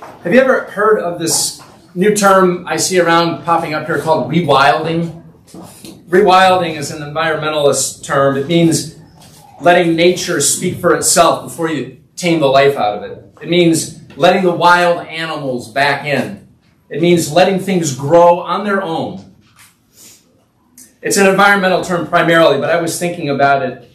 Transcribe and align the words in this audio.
Have 0.00 0.32
you 0.32 0.40
ever 0.40 0.64
heard 0.64 0.98
of 0.98 1.18
this 1.18 1.60
new 1.94 2.14
term 2.14 2.66
I 2.66 2.76
see 2.76 2.98
around 2.98 3.44
popping 3.44 3.74
up 3.74 3.86
here 3.86 3.98
called 3.98 4.32
rewilding? 4.32 5.22
Rewilding 6.08 6.76
is 6.76 6.90
an 6.90 7.02
environmentalist 7.02 8.02
term. 8.02 8.38
It 8.38 8.46
means 8.46 8.98
letting 9.60 9.94
nature 9.96 10.40
speak 10.40 10.78
for 10.78 10.94
itself 10.94 11.44
before 11.44 11.68
you 11.68 12.00
tame 12.16 12.40
the 12.40 12.46
life 12.46 12.76
out 12.76 12.98
of 12.98 13.10
it. 13.10 13.24
It 13.42 13.50
means 13.50 14.00
letting 14.16 14.42
the 14.42 14.52
wild 14.52 15.06
animals 15.06 15.70
back 15.70 16.06
in. 16.06 16.48
It 16.88 17.02
means 17.02 17.30
letting 17.30 17.58
things 17.58 17.94
grow 17.94 18.40
on 18.40 18.64
their 18.64 18.82
own. 18.82 19.34
It's 21.02 21.18
an 21.18 21.26
environmental 21.26 21.84
term 21.84 22.06
primarily, 22.06 22.58
but 22.58 22.70
I 22.70 22.80
was 22.80 22.98
thinking 22.98 23.28
about 23.28 23.62
it 23.62 23.90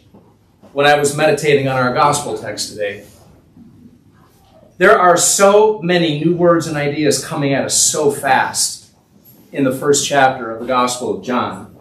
when 0.72 0.86
I 0.86 1.00
was 1.00 1.18
meditating 1.18 1.68
on 1.68 1.78
our 1.78 1.94
gospel 1.94 2.38
text 2.38 2.70
today. 2.70 3.06
There 4.78 5.00
are 5.00 5.16
so 5.16 5.82
many 5.82 6.22
new 6.22 6.36
words 6.36 6.68
and 6.68 6.76
ideas 6.76 7.24
coming 7.24 7.54
at 7.54 7.64
us 7.64 7.82
so 7.82 8.12
fast 8.12 8.92
in 9.54 9.64
the 9.64 9.72
first 9.72 10.06
chapter 10.06 10.52
of 10.52 10.60
the 10.60 10.66
Gospel 10.66 11.18
of 11.18 11.24
John. 11.24 11.74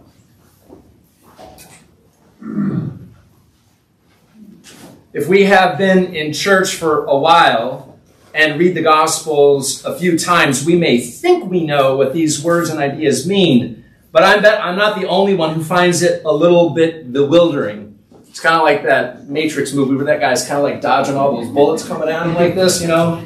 If 5.12 5.27
we 5.27 5.45
have 5.45 5.77
been 5.77 6.15
in 6.15 6.32
church 6.32 6.77
for 6.77 7.04
a 7.06 7.18
while 7.18 7.98
and 8.32 8.60
read 8.60 8.77
the 8.77 8.82
Gospels 8.82 9.84
a 9.84 9.98
few 9.98 10.16
times, 10.16 10.65
we 10.65 10.76
may 10.76 11.01
think 11.01 11.51
we 11.51 11.66
know 11.66 11.96
what 11.96 12.12
these 12.12 12.45
words 12.45 12.70
and 12.70 12.79
ideas 12.79 13.26
mean, 13.26 13.84
but 14.12 14.23
I 14.23 14.38
bet 14.38 14.62
I'm 14.62 14.76
not 14.76 15.01
the 15.01 15.09
only 15.09 15.34
one 15.34 15.56
who 15.56 15.65
finds 15.65 16.02
it 16.02 16.24
a 16.24 16.32
little 16.32 16.70
bit 16.70 17.12
bewildering. 17.12 17.93
It's 18.34 18.41
kind 18.41 18.56
of 18.56 18.62
like 18.62 18.83
that 18.83 19.29
Matrix 19.29 19.73
movie 19.73 19.95
where 19.95 20.06
that 20.06 20.19
guy's 20.19 20.45
kind 20.45 20.59
of 20.59 20.65
like 20.65 20.80
dodging 20.80 21.15
all 21.15 21.37
those 21.37 21.48
bullets 21.55 21.87
coming 21.87 22.09
at 22.09 22.27
him 22.27 22.34
like 22.34 22.57
this, 22.57 22.83
you 22.83 22.88
know? 22.88 23.19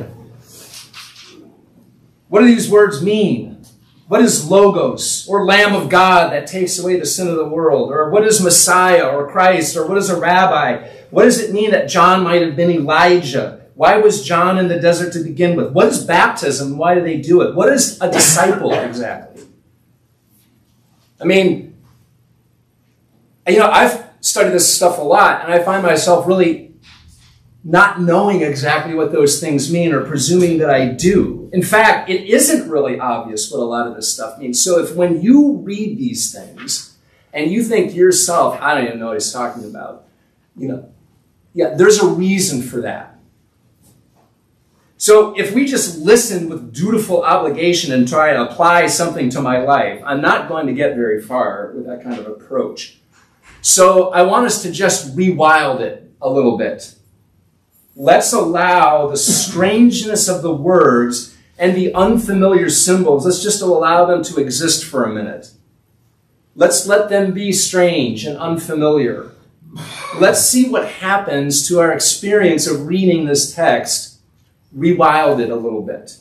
What 2.28 2.40
do 2.40 2.46
these 2.46 2.70
words 2.70 3.02
mean? 3.02 3.64
What 4.08 4.20
is 4.20 4.50
Logos 4.50 5.26
or 5.26 5.46
Lamb 5.46 5.74
of 5.74 5.88
God 5.88 6.30
that 6.34 6.46
takes 6.46 6.78
away 6.78 7.00
the 7.00 7.06
sin 7.06 7.26
of 7.26 7.36
the 7.36 7.48
world? 7.48 7.90
Or 7.90 8.10
what 8.10 8.26
is 8.26 8.42
Messiah 8.42 9.08
or 9.08 9.32
Christ? 9.32 9.78
Or 9.78 9.86
what 9.86 9.96
is 9.96 10.10
a 10.10 10.20
rabbi? 10.20 10.86
What 11.08 11.24
does 11.24 11.40
it 11.40 11.54
mean 11.54 11.70
that 11.70 11.88
John 11.88 12.22
might 12.22 12.42
have 12.42 12.54
been 12.54 12.70
Elijah? 12.70 13.62
Why 13.76 13.96
was 13.96 14.22
John 14.22 14.58
in 14.58 14.68
the 14.68 14.78
desert 14.78 15.14
to 15.14 15.24
begin 15.24 15.56
with? 15.56 15.72
What 15.72 15.86
is 15.86 16.04
baptism? 16.04 16.76
Why 16.76 16.94
do 16.94 17.00
they 17.00 17.16
do 17.16 17.40
it? 17.40 17.54
What 17.54 17.72
is 17.72 17.98
a 18.02 18.12
disciple 18.12 18.74
exactly? 18.74 19.44
I 21.18 21.24
mean, 21.24 21.78
you 23.46 23.56
know, 23.56 23.70
I've 23.70 24.07
study 24.28 24.50
this 24.50 24.72
stuff 24.72 24.98
a 24.98 25.02
lot, 25.02 25.42
and 25.42 25.52
I 25.52 25.62
find 25.62 25.82
myself 25.82 26.26
really 26.26 26.74
not 27.64 28.00
knowing 28.00 28.42
exactly 28.42 28.94
what 28.94 29.12
those 29.12 29.40
things 29.40 29.72
mean 29.72 29.92
or 29.92 30.04
presuming 30.04 30.58
that 30.58 30.70
I 30.70 30.86
do. 30.86 31.50
In 31.52 31.62
fact, 31.62 32.08
it 32.08 32.28
isn't 32.28 32.70
really 32.70 32.98
obvious 32.98 33.50
what 33.50 33.60
a 33.60 33.64
lot 33.64 33.86
of 33.86 33.96
this 33.96 34.12
stuff 34.12 34.38
means. 34.38 34.62
So 34.62 34.78
if 34.78 34.94
when 34.94 35.20
you 35.20 35.56
read 35.56 35.98
these 35.98 36.32
things 36.32 36.96
and 37.32 37.50
you 37.50 37.62
think 37.62 37.94
yourself, 37.94 38.58
I 38.60 38.74
don't 38.74 38.86
even 38.86 38.98
know 39.00 39.08
what 39.08 39.14
he's 39.14 39.32
talking 39.32 39.64
about, 39.64 40.06
you 40.56 40.68
know, 40.68 40.88
yeah, 41.52 41.74
there's 41.74 41.98
a 41.98 42.06
reason 42.06 42.62
for 42.62 42.80
that. 42.82 43.18
So 44.96 45.38
if 45.38 45.52
we 45.52 45.64
just 45.64 45.98
listen 45.98 46.48
with 46.48 46.74
dutiful 46.74 47.22
obligation 47.22 47.92
and 47.92 48.06
try 48.06 48.32
to 48.32 48.42
apply 48.42 48.88
something 48.88 49.30
to 49.30 49.40
my 49.40 49.58
life, 49.58 50.02
I'm 50.04 50.20
not 50.20 50.48
going 50.48 50.66
to 50.66 50.72
get 50.72 50.96
very 50.96 51.22
far 51.22 51.72
with 51.74 51.86
that 51.86 52.02
kind 52.02 52.18
of 52.18 52.26
approach. 52.26 52.98
So 53.60 54.10
I 54.10 54.22
want 54.22 54.46
us 54.46 54.62
to 54.62 54.72
just 54.72 55.16
rewild 55.16 55.80
it 55.80 56.10
a 56.20 56.30
little 56.30 56.56
bit. 56.56 56.94
Let's 57.96 58.32
allow 58.32 59.08
the 59.08 59.16
strangeness 59.16 60.28
of 60.28 60.42
the 60.42 60.54
words 60.54 61.36
and 61.58 61.76
the 61.76 61.92
unfamiliar 61.92 62.70
symbols, 62.70 63.26
let's 63.26 63.42
just 63.42 63.60
allow 63.60 64.06
them 64.06 64.22
to 64.22 64.40
exist 64.40 64.84
for 64.84 65.04
a 65.04 65.12
minute. 65.12 65.50
Let's 66.54 66.86
let 66.86 67.08
them 67.08 67.32
be 67.32 67.52
strange 67.52 68.24
and 68.24 68.38
unfamiliar. 68.38 69.32
Let's 70.18 70.40
see 70.40 70.68
what 70.68 70.88
happens 70.88 71.66
to 71.68 71.80
our 71.80 71.92
experience 71.92 72.66
of 72.66 72.86
reading 72.86 73.26
this 73.26 73.54
text, 73.54 74.20
rewild 74.76 75.40
it 75.40 75.50
a 75.50 75.56
little 75.56 75.82
bit. 75.82 76.18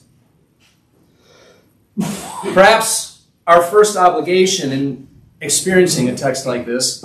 Perhaps 2.53 3.25
our 3.45 3.61
first 3.61 3.95
obligation 3.95 4.71
in 4.71 5.07
experiencing 5.39 6.09
a 6.09 6.15
text 6.15 6.45
like 6.45 6.65
this 6.65 7.03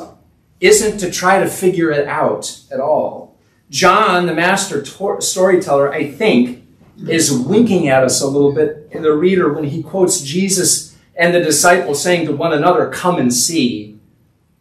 isn't 0.63 0.99
to 0.99 1.11
try 1.11 1.41
to 1.41 1.49
figure 1.49 1.91
it 1.91 2.07
out 2.07 2.61
at 2.71 2.81
all. 2.81 3.37
John, 3.69 4.27
the 4.27 4.35
master 4.35 4.85
storyteller, 4.85 5.93
I 5.93 6.11
think, 6.11 6.65
is 7.09 7.33
winking 7.33 7.89
at 7.89 8.05
us 8.05 8.21
a 8.21 8.29
little 8.29 8.53
bit 8.53 8.89
in 8.93 9.03
the 9.03 9.13
reader 9.13 9.53
when 9.53 9.65
he 9.65 9.83
quotes 9.83 10.21
Jesus 10.21 10.97
and 11.17 11.35
the 11.35 11.41
disciples 11.41 12.01
saying 12.03 12.27
to 12.27 12.37
one 12.37 12.53
another, 12.53 12.89
Come 12.91 13.19
and 13.19 13.35
see. 13.35 13.99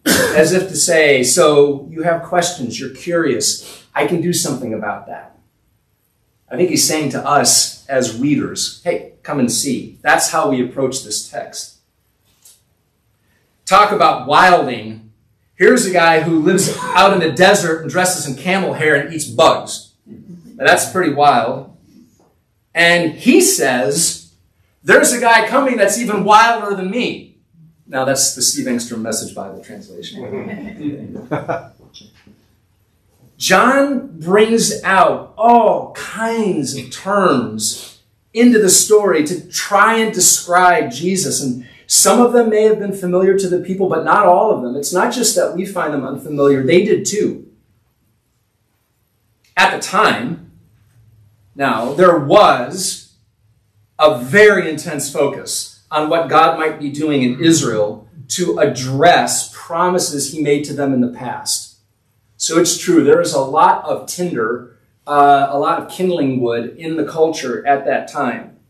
As 0.05 0.53
if 0.53 0.69
to 0.69 0.75
say, 0.75 1.23
So 1.23 1.87
you 1.91 2.01
have 2.01 2.23
questions, 2.23 2.79
you're 2.79 2.95
curious, 2.95 3.85
I 3.93 4.07
can 4.07 4.21
do 4.21 4.33
something 4.33 4.73
about 4.73 5.05
that. 5.05 5.37
I 6.49 6.55
think 6.55 6.69
he's 6.69 6.87
saying 6.87 7.11
to 7.11 7.25
us 7.25 7.85
as 7.87 8.17
readers, 8.17 8.81
Hey, 8.83 9.13
come 9.21 9.39
and 9.39 9.51
see. 9.51 9.99
That's 10.01 10.31
how 10.31 10.49
we 10.49 10.63
approach 10.63 11.03
this 11.03 11.29
text. 11.29 11.77
Talk 13.65 13.91
about 13.91 14.27
wilding 14.27 15.10
Here's 15.61 15.85
a 15.85 15.93
guy 15.93 16.21
who 16.21 16.39
lives 16.39 16.75
out 16.81 17.13
in 17.13 17.19
the 17.19 17.31
desert 17.31 17.83
and 17.83 17.91
dresses 17.91 18.25
in 18.25 18.35
camel 18.35 18.73
hair 18.73 18.95
and 18.95 19.13
eats 19.13 19.25
bugs. 19.25 19.93
Now, 20.07 20.65
that's 20.65 20.91
pretty 20.91 21.13
wild. 21.13 21.77
And 22.73 23.13
he 23.13 23.41
says, 23.41 24.33
There's 24.83 25.13
a 25.13 25.21
guy 25.21 25.47
coming 25.47 25.77
that's 25.77 25.99
even 25.99 26.23
wilder 26.23 26.75
than 26.75 26.89
me. 26.89 27.37
Now, 27.85 28.05
that's 28.05 28.33
the 28.33 28.41
Steve 28.41 28.65
Engstrom 28.65 29.01
Message 29.01 29.35
Bible 29.35 29.63
translation. 29.63 31.29
John 33.37 34.19
brings 34.19 34.81
out 34.81 35.31
all 35.37 35.91
kinds 35.93 36.75
of 36.75 36.89
terms 36.91 38.01
into 38.33 38.57
the 38.57 38.71
story 38.71 39.23
to 39.27 39.47
try 39.47 39.97
and 39.97 40.11
describe 40.11 40.91
Jesus. 40.91 41.39
And 41.39 41.67
some 41.91 42.21
of 42.21 42.31
them 42.31 42.49
may 42.49 42.63
have 42.63 42.79
been 42.79 42.93
familiar 42.93 43.37
to 43.37 43.49
the 43.49 43.59
people, 43.59 43.89
but 43.89 44.05
not 44.05 44.25
all 44.25 44.49
of 44.49 44.61
them. 44.61 44.77
It's 44.77 44.93
not 44.93 45.11
just 45.11 45.35
that 45.35 45.57
we 45.57 45.65
find 45.65 45.93
them 45.93 46.05
unfamiliar, 46.05 46.63
they 46.63 46.85
did 46.85 47.05
too. 47.05 47.51
At 49.57 49.75
the 49.75 49.81
time, 49.81 50.53
now, 51.53 51.91
there 51.91 52.17
was 52.17 53.17
a 53.99 54.17
very 54.17 54.69
intense 54.69 55.11
focus 55.11 55.83
on 55.91 56.07
what 56.07 56.29
God 56.29 56.57
might 56.57 56.79
be 56.79 56.89
doing 56.89 57.23
in 57.23 57.43
Israel 57.43 58.07
to 58.29 58.59
address 58.59 59.51
promises 59.53 60.31
he 60.31 60.41
made 60.41 60.63
to 60.65 60.73
them 60.73 60.93
in 60.93 61.01
the 61.01 61.11
past. 61.11 61.75
So 62.37 62.57
it's 62.57 62.77
true, 62.77 63.03
there 63.03 63.19
is 63.19 63.33
a 63.33 63.41
lot 63.41 63.83
of 63.83 64.07
tinder, 64.07 64.77
uh, 65.05 65.49
a 65.49 65.59
lot 65.59 65.81
of 65.81 65.91
kindling 65.91 66.39
wood 66.39 66.77
in 66.77 66.95
the 66.95 67.03
culture 67.03 67.67
at 67.67 67.83
that 67.83 68.09
time. 68.09 68.60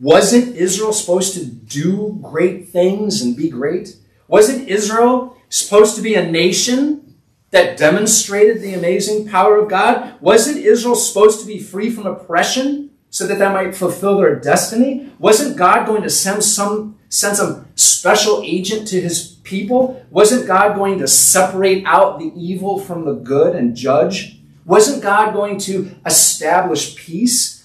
Wasn't 0.00 0.54
Israel 0.54 0.92
supposed 0.92 1.34
to 1.34 1.44
do 1.44 2.18
great 2.22 2.68
things 2.68 3.20
and 3.20 3.36
be 3.36 3.48
great? 3.48 3.96
Wasn't 4.28 4.68
Israel 4.68 5.36
supposed 5.48 5.96
to 5.96 6.02
be 6.02 6.14
a 6.14 6.30
nation 6.30 7.16
that 7.50 7.76
demonstrated 7.76 8.62
the 8.62 8.74
amazing 8.74 9.26
power 9.28 9.58
of 9.58 9.68
God? 9.68 10.20
Wasn't 10.20 10.58
Israel 10.58 10.94
supposed 10.94 11.40
to 11.40 11.46
be 11.46 11.58
free 11.58 11.90
from 11.90 12.06
oppression 12.06 12.90
so 13.10 13.26
that 13.26 13.38
that 13.38 13.52
might 13.52 13.74
fulfill 13.74 14.18
their 14.18 14.36
destiny? 14.36 15.10
Wasn't 15.18 15.56
God 15.56 15.86
going 15.86 16.02
to 16.02 16.10
send 16.10 16.44
some 16.44 16.96
send 17.10 17.38
some 17.38 17.66
special 17.74 18.42
agent 18.44 18.86
to 18.88 19.00
his 19.00 19.38
people? 19.42 20.04
Wasn't 20.10 20.46
God 20.46 20.76
going 20.76 20.98
to 20.98 21.08
separate 21.08 21.84
out 21.86 22.18
the 22.18 22.30
evil 22.36 22.78
from 22.78 23.04
the 23.04 23.14
good 23.14 23.56
and 23.56 23.74
judge? 23.74 24.38
Wasn't 24.66 25.02
God 25.02 25.32
going 25.32 25.58
to 25.60 25.90
establish 26.04 26.94
peace? 26.94 27.57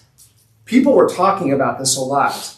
People 0.66 0.94
were 0.94 1.10
talking 1.10 1.52
about 1.52 1.80
this 1.80 1.98
a 1.98 2.02
lot. 2.02 2.58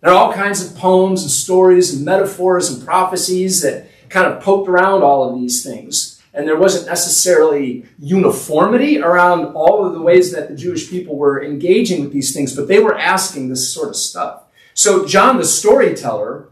There 0.00 0.10
are 0.10 0.16
all 0.16 0.32
kinds 0.32 0.64
of 0.64 0.76
poems 0.76 1.22
and 1.22 1.30
stories 1.30 1.94
and 1.94 2.04
metaphors 2.04 2.70
and 2.70 2.84
prophecies 2.84 3.62
that 3.62 3.88
kind 4.08 4.26
of 4.26 4.42
poked 4.42 4.68
around 4.68 5.02
all 5.02 5.28
of 5.28 5.40
these 5.40 5.64
things. 5.64 6.20
And 6.34 6.48
there 6.48 6.58
wasn't 6.58 6.86
necessarily 6.86 7.84
uniformity 7.98 8.98
around 8.98 9.54
all 9.54 9.84
of 9.84 9.92
the 9.92 10.00
ways 10.00 10.32
that 10.32 10.48
the 10.48 10.56
Jewish 10.56 10.88
people 10.88 11.16
were 11.16 11.44
engaging 11.44 12.00
with 12.00 12.12
these 12.12 12.32
things, 12.32 12.56
but 12.56 12.68
they 12.68 12.78
were 12.78 12.96
asking 12.96 13.48
this 13.48 13.72
sort 13.72 13.90
of 13.90 13.96
stuff. 13.96 14.44
So 14.74 15.06
John 15.06 15.36
the 15.36 15.44
storyteller, 15.44 16.48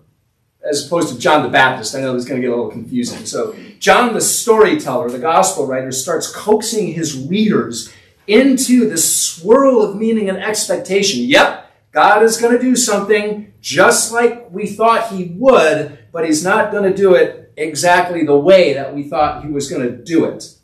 as 0.62 0.86
opposed 0.86 1.12
to 1.14 1.18
John 1.18 1.42
the 1.42 1.48
Baptist, 1.48 1.94
I 1.94 2.00
know 2.00 2.12
this 2.12 2.24
is 2.24 2.28
going 2.28 2.40
to 2.40 2.46
get 2.46 2.52
a 2.52 2.56
little 2.56 2.70
confusing. 2.70 3.24
So 3.24 3.56
John 3.78 4.12
the 4.12 4.20
storyteller, 4.20 5.08
the 5.08 5.18
gospel 5.18 5.66
writer, 5.66 5.92
starts 5.92 6.30
coaxing 6.30 6.92
his 6.92 7.16
readers 7.18 7.90
into 8.30 8.88
this 8.88 9.16
swirl 9.26 9.82
of 9.82 9.96
meaning 9.96 10.28
and 10.28 10.38
expectation. 10.38 11.24
Yep, 11.24 11.70
God 11.92 12.22
is 12.22 12.36
going 12.36 12.56
to 12.56 12.62
do 12.62 12.76
something 12.76 13.52
just 13.60 14.12
like 14.12 14.50
we 14.50 14.66
thought 14.66 15.12
he 15.12 15.34
would, 15.36 15.98
but 16.12 16.24
he's 16.24 16.44
not 16.44 16.70
going 16.70 16.84
to 16.84 16.96
do 16.96 17.14
it 17.14 17.52
exactly 17.56 18.24
the 18.24 18.38
way 18.38 18.72
that 18.74 18.94
we 18.94 19.02
thought 19.02 19.44
he 19.44 19.50
was 19.50 19.68
going 19.68 19.82
to 19.82 19.96
do 19.96 20.24
it. 20.24 20.54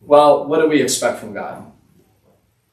Well, 0.00 0.46
what 0.46 0.60
do 0.60 0.68
we 0.68 0.82
expect 0.82 1.18
from 1.18 1.32
God? 1.32 1.72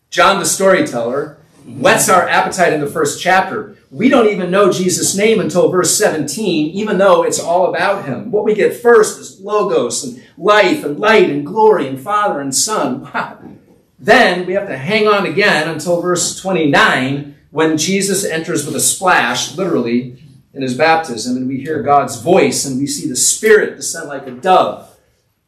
John 0.09 0.39
the 0.39 0.45
storyteller 0.45 1.37
whets 1.65 2.09
our 2.09 2.27
appetite 2.27 2.73
in 2.73 2.81
the 2.81 2.87
first 2.87 3.21
chapter. 3.21 3.77
We 3.89 4.09
don't 4.09 4.27
even 4.27 4.51
know 4.51 4.71
Jesus' 4.71 5.15
name 5.15 5.39
until 5.39 5.69
verse 5.69 5.97
17, 5.97 6.71
even 6.71 6.97
though 6.97 7.23
it's 7.23 7.39
all 7.39 7.69
about 7.69 8.05
him. 8.05 8.31
What 8.31 8.43
we 8.43 8.53
get 8.53 8.75
first 8.75 9.19
is 9.19 9.39
logos 9.39 10.03
and 10.03 10.21
life 10.37 10.83
and 10.83 10.99
light 10.99 11.29
and 11.29 11.45
glory 11.45 11.87
and 11.87 11.99
Father 11.99 12.41
and 12.41 12.53
Son. 12.53 13.09
Then 14.01 14.47
we 14.47 14.53
have 14.53 14.67
to 14.67 14.77
hang 14.77 15.07
on 15.07 15.27
again 15.27 15.69
until 15.69 16.01
verse 16.01 16.35
29 16.41 17.35
when 17.51 17.77
Jesus 17.77 18.25
enters 18.25 18.65
with 18.65 18.75
a 18.75 18.79
splash, 18.79 19.55
literally, 19.55 20.17
in 20.55 20.63
his 20.63 20.75
baptism, 20.75 21.37
and 21.37 21.47
we 21.47 21.61
hear 21.61 21.83
God's 21.83 22.19
voice 22.19 22.65
and 22.65 22.79
we 22.79 22.87
see 22.87 23.07
the 23.07 23.15
Spirit 23.15 23.75
descend 23.75 24.09
like 24.09 24.25
a 24.25 24.31
dove. 24.31 24.97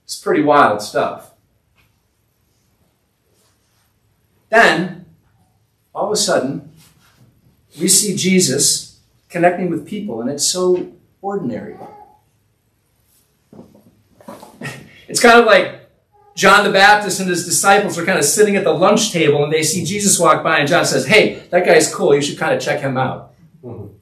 It's 0.03 0.19
pretty 0.19 0.43
wild 0.43 0.83
stuff. 0.83 1.31
Then, 4.49 5.05
all 5.95 6.05
of 6.05 6.11
a 6.11 6.15
sudden, 6.15 6.71
we 7.81 7.87
see 7.87 8.15
Jesus 8.15 8.99
connecting 9.29 9.71
with 9.71 9.87
people, 9.87 10.21
and 10.21 10.29
it's 10.29 10.47
so 10.47 10.93
ordinary. 11.21 11.75
It's 15.09 15.19
kind 15.19 15.39
of 15.39 15.45
like 15.45 15.82
John 16.35 16.63
the 16.63 16.71
Baptist 16.71 17.19
and 17.19 17.29
his 17.29 17.45
disciples 17.45 17.97
are 17.97 18.05
kind 18.05 18.17
of 18.17 18.25
sitting 18.25 18.55
at 18.55 18.63
the 18.63 18.73
lunch 18.73 19.11
table 19.11 19.43
and 19.43 19.53
they 19.53 19.61
see 19.61 19.85
Jesus 19.85 20.19
walk 20.19 20.43
by, 20.43 20.59
and 20.59 20.67
John 20.67 20.85
says, 20.85 21.05
Hey, 21.05 21.35
that 21.51 21.65
guy's 21.65 21.93
cool. 21.93 22.15
You 22.15 22.21
should 22.21 22.39
kind 22.39 22.55
of 22.55 22.61
check 22.61 22.79
him 22.79 22.97
out. 22.97 23.33
Mm-hmm. 23.63 23.93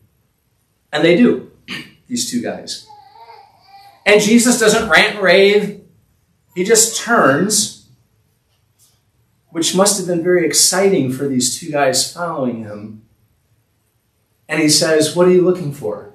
And 0.93 1.03
they 1.03 1.17
do, 1.17 1.51
these 2.07 2.29
two 2.29 2.41
guys. 2.41 2.87
And 4.05 4.21
Jesus 4.21 4.59
doesn't 4.59 4.89
rant 4.89 5.15
and 5.15 5.23
rave, 5.23 5.81
he 6.55 6.63
just 6.63 6.99
turns, 7.01 7.87
which 9.49 9.75
must 9.75 9.97
have 9.97 10.07
been 10.07 10.23
very 10.23 10.45
exciting 10.45 11.11
for 11.11 11.27
these 11.27 11.57
two 11.57 11.71
guys 11.71 12.11
following 12.11 12.63
him. 12.63 13.03
And 14.47 14.61
he 14.61 14.69
says, 14.69 15.15
What 15.15 15.27
are 15.27 15.31
you 15.31 15.41
looking 15.41 15.73
for? 15.73 16.13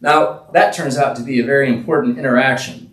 Now, 0.00 0.46
that 0.52 0.74
turns 0.74 0.96
out 0.96 1.16
to 1.16 1.22
be 1.22 1.40
a 1.40 1.44
very 1.44 1.68
important 1.68 2.18
interaction 2.18 2.85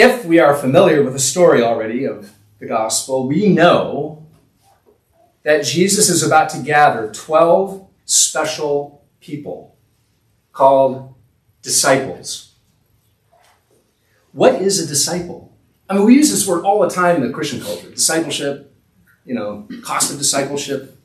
if 0.00 0.24
we 0.24 0.38
are 0.38 0.54
familiar 0.54 1.02
with 1.02 1.12
the 1.12 1.18
story 1.18 1.62
already 1.62 2.06
of 2.06 2.32
the 2.58 2.66
gospel, 2.66 3.28
we 3.28 3.48
know 3.48 4.26
that 5.42 5.64
Jesus 5.64 6.08
is 6.08 6.22
about 6.22 6.48
to 6.50 6.62
gather 6.62 7.12
12 7.12 7.86
special 8.06 9.04
people 9.20 9.76
called 10.52 11.14
disciples. 11.60 12.54
What 14.32 14.62
is 14.62 14.80
a 14.80 14.86
disciple? 14.86 15.52
I 15.88 15.94
mean, 15.94 16.06
we 16.06 16.14
use 16.14 16.30
this 16.30 16.46
word 16.46 16.64
all 16.64 16.80
the 16.80 16.88
time 16.88 17.16
in 17.16 17.22
the 17.22 17.34
Christian 17.34 17.60
culture 17.60 17.90
discipleship, 17.90 18.74
you 19.26 19.34
know, 19.34 19.68
cost 19.82 20.10
of 20.10 20.18
discipleship, 20.18 20.96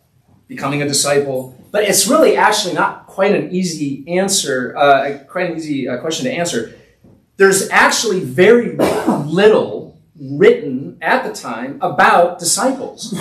becoming 0.47 0.81
a 0.81 0.87
disciple. 0.87 1.53
But 1.71 1.83
it's 1.83 2.07
really 2.07 2.37
actually 2.37 2.75
not 2.75 3.07
quite 3.07 3.35
an 3.35 3.51
easy 3.51 4.05
answer, 4.07 4.75
uh, 4.77 5.19
quite 5.27 5.49
an 5.49 5.57
easy 5.57 5.89
uh, 5.89 5.97
question 5.97 6.25
to 6.25 6.31
answer 6.31 6.75
there's 7.37 7.69
actually 7.69 8.21
very 8.21 8.75
little 8.75 9.99
written 10.19 10.97
at 11.01 11.25
the 11.25 11.33
time 11.33 11.77
about 11.81 12.39
disciples. 12.39 13.13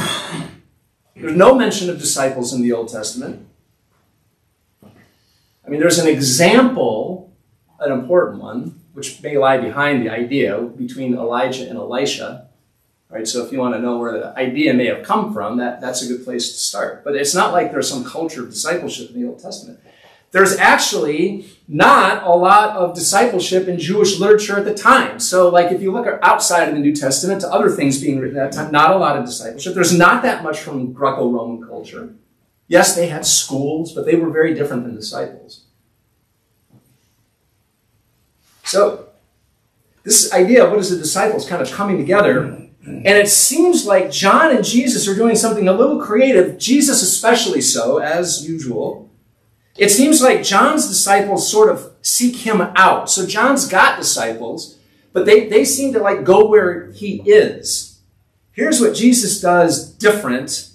There's 1.16 1.36
no 1.36 1.54
mention 1.54 1.90
of 1.90 1.98
disciples 1.98 2.52
in 2.52 2.62
the 2.62 2.72
Old 2.72 2.88
Testament. 2.88 3.46
I 4.84 5.70
mean, 5.70 5.80
there's 5.80 5.98
an 5.98 6.08
example, 6.08 7.32
an 7.80 7.90
important 7.90 8.42
one, 8.42 8.80
which 8.92 9.22
may 9.22 9.38
lie 9.38 9.58
behind 9.58 10.04
the 10.04 10.10
idea 10.10 10.60
between 10.60 11.14
Elijah 11.14 11.68
and 11.68 11.78
Elisha. 11.78 12.48
Right, 13.10 13.28
so 13.28 13.44
if 13.44 13.52
you 13.52 13.60
want 13.60 13.74
to 13.74 13.80
know 13.80 13.98
where 13.98 14.12
the 14.12 14.36
idea 14.36 14.74
may 14.74 14.86
have 14.86 15.04
come 15.04 15.32
from, 15.32 15.58
that, 15.58 15.80
that's 15.80 16.02
a 16.02 16.08
good 16.08 16.24
place 16.24 16.50
to 16.50 16.58
start. 16.58 17.04
But 17.04 17.14
it's 17.14 17.34
not 17.34 17.52
like 17.52 17.70
there's 17.70 17.88
some 17.88 18.04
culture 18.04 18.42
of 18.42 18.50
discipleship 18.50 19.10
in 19.10 19.20
the 19.20 19.28
Old 19.28 19.38
Testament 19.38 19.78
there's 20.34 20.56
actually 20.56 21.46
not 21.68 22.24
a 22.24 22.32
lot 22.32 22.76
of 22.76 22.92
discipleship 22.92 23.68
in 23.68 23.78
Jewish 23.78 24.18
literature 24.18 24.58
at 24.58 24.64
the 24.64 24.74
time. 24.74 25.20
So, 25.20 25.48
like, 25.48 25.70
if 25.70 25.80
you 25.80 25.92
look 25.92 26.08
outside 26.22 26.68
of 26.68 26.74
the 26.74 26.80
New 26.80 26.92
Testament 26.92 27.40
to 27.42 27.48
other 27.48 27.70
things 27.70 28.02
being 28.02 28.18
written 28.18 28.36
at 28.36 28.50
that 28.50 28.56
time, 28.56 28.72
not 28.72 28.90
a 28.90 28.96
lot 28.96 29.16
of 29.16 29.24
discipleship. 29.24 29.74
There's 29.74 29.96
not 29.96 30.24
that 30.24 30.42
much 30.42 30.58
from 30.58 30.92
Greco 30.92 31.30
Roman 31.30 31.64
culture. 31.64 32.14
Yes, 32.66 32.96
they 32.96 33.06
had 33.06 33.24
schools, 33.24 33.92
but 33.92 34.06
they 34.06 34.16
were 34.16 34.28
very 34.28 34.54
different 34.54 34.82
than 34.82 34.96
disciples. 34.96 35.66
So, 38.64 39.10
this 40.02 40.32
idea 40.32 40.64
of 40.64 40.72
what 40.72 40.80
is 40.80 40.90
a 40.90 40.98
disciple 40.98 41.36
is 41.36 41.48
kind 41.48 41.62
of 41.62 41.70
coming 41.70 41.96
together. 41.96 42.42
And 42.84 43.06
it 43.06 43.28
seems 43.28 43.86
like 43.86 44.10
John 44.10 44.50
and 44.50 44.64
Jesus 44.64 45.06
are 45.06 45.14
doing 45.14 45.36
something 45.36 45.68
a 45.68 45.72
little 45.72 46.04
creative, 46.04 46.58
Jesus 46.58 47.02
especially 47.02 47.60
so, 47.60 47.98
as 47.98 48.48
usual. 48.48 49.03
It 49.76 49.90
seems 49.90 50.22
like 50.22 50.44
John's 50.44 50.86
disciples 50.86 51.50
sort 51.50 51.68
of 51.68 51.92
seek 52.00 52.36
him 52.36 52.60
out. 52.76 53.10
So 53.10 53.26
John's 53.26 53.68
got 53.68 53.98
disciples, 53.98 54.78
but 55.12 55.26
they, 55.26 55.48
they 55.48 55.64
seem 55.64 55.92
to 55.94 55.98
like 55.98 56.24
go 56.24 56.48
where 56.48 56.92
he 56.92 57.22
is. 57.22 58.00
Here's 58.52 58.80
what 58.80 58.94
Jesus 58.94 59.40
does 59.40 59.90
different. 59.90 60.70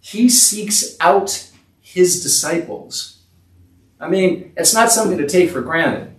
He 0.00 0.30
seeks 0.30 0.96
out 0.98 1.50
his 1.80 2.22
disciples. 2.22 3.18
I 4.00 4.08
mean, 4.08 4.52
it's 4.56 4.74
not 4.74 4.90
something 4.90 5.18
to 5.18 5.28
take 5.28 5.50
for 5.50 5.60
granted. 5.60 6.10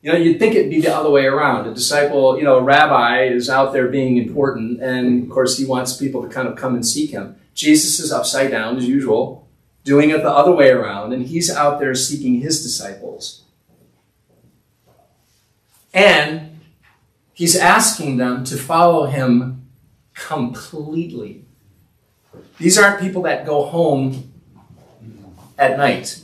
You 0.00 0.12
know, 0.12 0.18
you'd 0.18 0.38
think 0.40 0.54
it'd 0.54 0.70
be 0.70 0.80
the 0.80 0.94
other 0.94 1.10
way 1.10 1.26
around. 1.26 1.68
A 1.68 1.74
disciple, 1.74 2.36
you 2.36 2.42
know, 2.42 2.58
a 2.58 2.62
rabbi 2.62 3.24
is 3.24 3.48
out 3.48 3.72
there 3.72 3.86
being 3.86 4.16
important, 4.16 4.82
and 4.82 5.22
of 5.22 5.30
course, 5.30 5.56
he 5.56 5.64
wants 5.64 5.96
people 5.96 6.22
to 6.22 6.28
kind 6.28 6.48
of 6.48 6.56
come 6.56 6.74
and 6.74 6.84
seek 6.84 7.10
him. 7.10 7.36
Jesus 7.54 8.00
is 8.00 8.10
upside 8.10 8.50
down 8.50 8.76
as 8.78 8.88
usual 8.88 9.42
doing 9.84 10.10
it 10.10 10.22
the 10.22 10.30
other 10.30 10.52
way 10.52 10.70
around, 10.70 11.12
and 11.12 11.26
he's 11.26 11.50
out 11.50 11.80
there 11.80 11.94
seeking 11.94 12.40
his 12.40 12.62
disciples. 12.62 13.42
And 15.92 16.60
he's 17.34 17.56
asking 17.56 18.16
them 18.16 18.44
to 18.44 18.56
follow 18.56 19.06
him 19.06 19.68
completely. 20.14 21.44
These 22.58 22.78
aren't 22.78 23.00
people 23.00 23.22
that 23.22 23.44
go 23.44 23.64
home 23.64 24.32
at 25.58 25.76
night. 25.76 26.22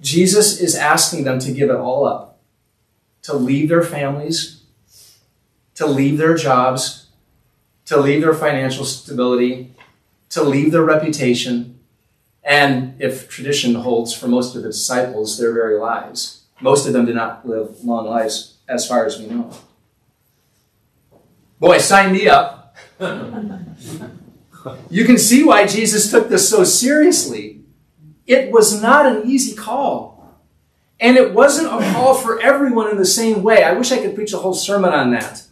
Jesus 0.00 0.60
is 0.60 0.74
asking 0.74 1.24
them 1.24 1.38
to 1.40 1.52
give 1.52 1.70
it 1.70 1.76
all 1.76 2.06
up, 2.06 2.40
to 3.22 3.34
leave 3.34 3.68
their 3.68 3.82
families, 3.82 4.62
to 5.74 5.86
leave 5.86 6.18
their 6.18 6.34
jobs, 6.34 7.06
to 7.86 7.96
leave 7.96 8.20
their 8.20 8.34
financial 8.34 8.84
stability, 8.84 9.74
to 10.30 10.42
leave 10.42 10.72
their 10.72 10.84
reputation 10.84 11.75
and 12.46 12.94
if 13.00 13.28
tradition 13.28 13.74
holds 13.74 14.14
for 14.14 14.28
most 14.28 14.54
of 14.54 14.62
the 14.62 14.68
disciples, 14.68 15.36
their 15.36 15.52
very 15.52 15.76
lives. 15.78 16.44
Most 16.60 16.86
of 16.86 16.92
them 16.92 17.04
did 17.04 17.16
not 17.16 17.46
live 17.46 17.84
long 17.84 18.06
lives, 18.06 18.58
as 18.68 18.86
far 18.86 19.04
as 19.04 19.18
we 19.18 19.26
know. 19.26 19.50
Boy, 21.58 21.78
sign 21.78 22.12
me 22.12 22.28
up. 22.28 22.76
you 24.90 25.04
can 25.04 25.18
see 25.18 25.42
why 25.42 25.66
Jesus 25.66 26.08
took 26.08 26.28
this 26.28 26.48
so 26.48 26.62
seriously. 26.62 27.62
It 28.28 28.52
was 28.52 28.80
not 28.80 29.06
an 29.06 29.28
easy 29.28 29.56
call. 29.56 30.40
And 31.00 31.16
it 31.16 31.34
wasn't 31.34 31.66
a 31.66 31.92
call 31.92 32.14
for 32.14 32.40
everyone 32.40 32.90
in 32.90 32.96
the 32.96 33.04
same 33.04 33.42
way. 33.42 33.64
I 33.64 33.72
wish 33.72 33.90
I 33.90 33.98
could 33.98 34.14
preach 34.14 34.32
a 34.32 34.38
whole 34.38 34.54
sermon 34.54 34.92
on 34.92 35.10
that. 35.10 35.42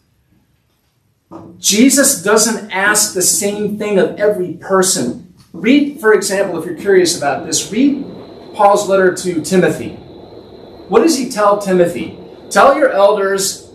Jesus 1.58 2.22
doesn't 2.22 2.70
ask 2.70 3.14
the 3.14 3.22
same 3.22 3.76
thing 3.78 3.98
of 3.98 4.18
every 4.18 4.54
person. 4.54 5.23
Read, 5.54 6.00
for 6.00 6.12
example, 6.12 6.58
if 6.58 6.66
you're 6.66 6.74
curious 6.74 7.16
about 7.16 7.46
this, 7.46 7.70
read 7.70 8.04
Paul's 8.54 8.88
letter 8.88 9.14
to 9.14 9.40
Timothy. 9.40 9.90
What 10.88 11.02
does 11.02 11.16
he 11.16 11.30
tell 11.30 11.58
Timothy? 11.58 12.18
Tell 12.50 12.76
your 12.76 12.90
elders, 12.90 13.70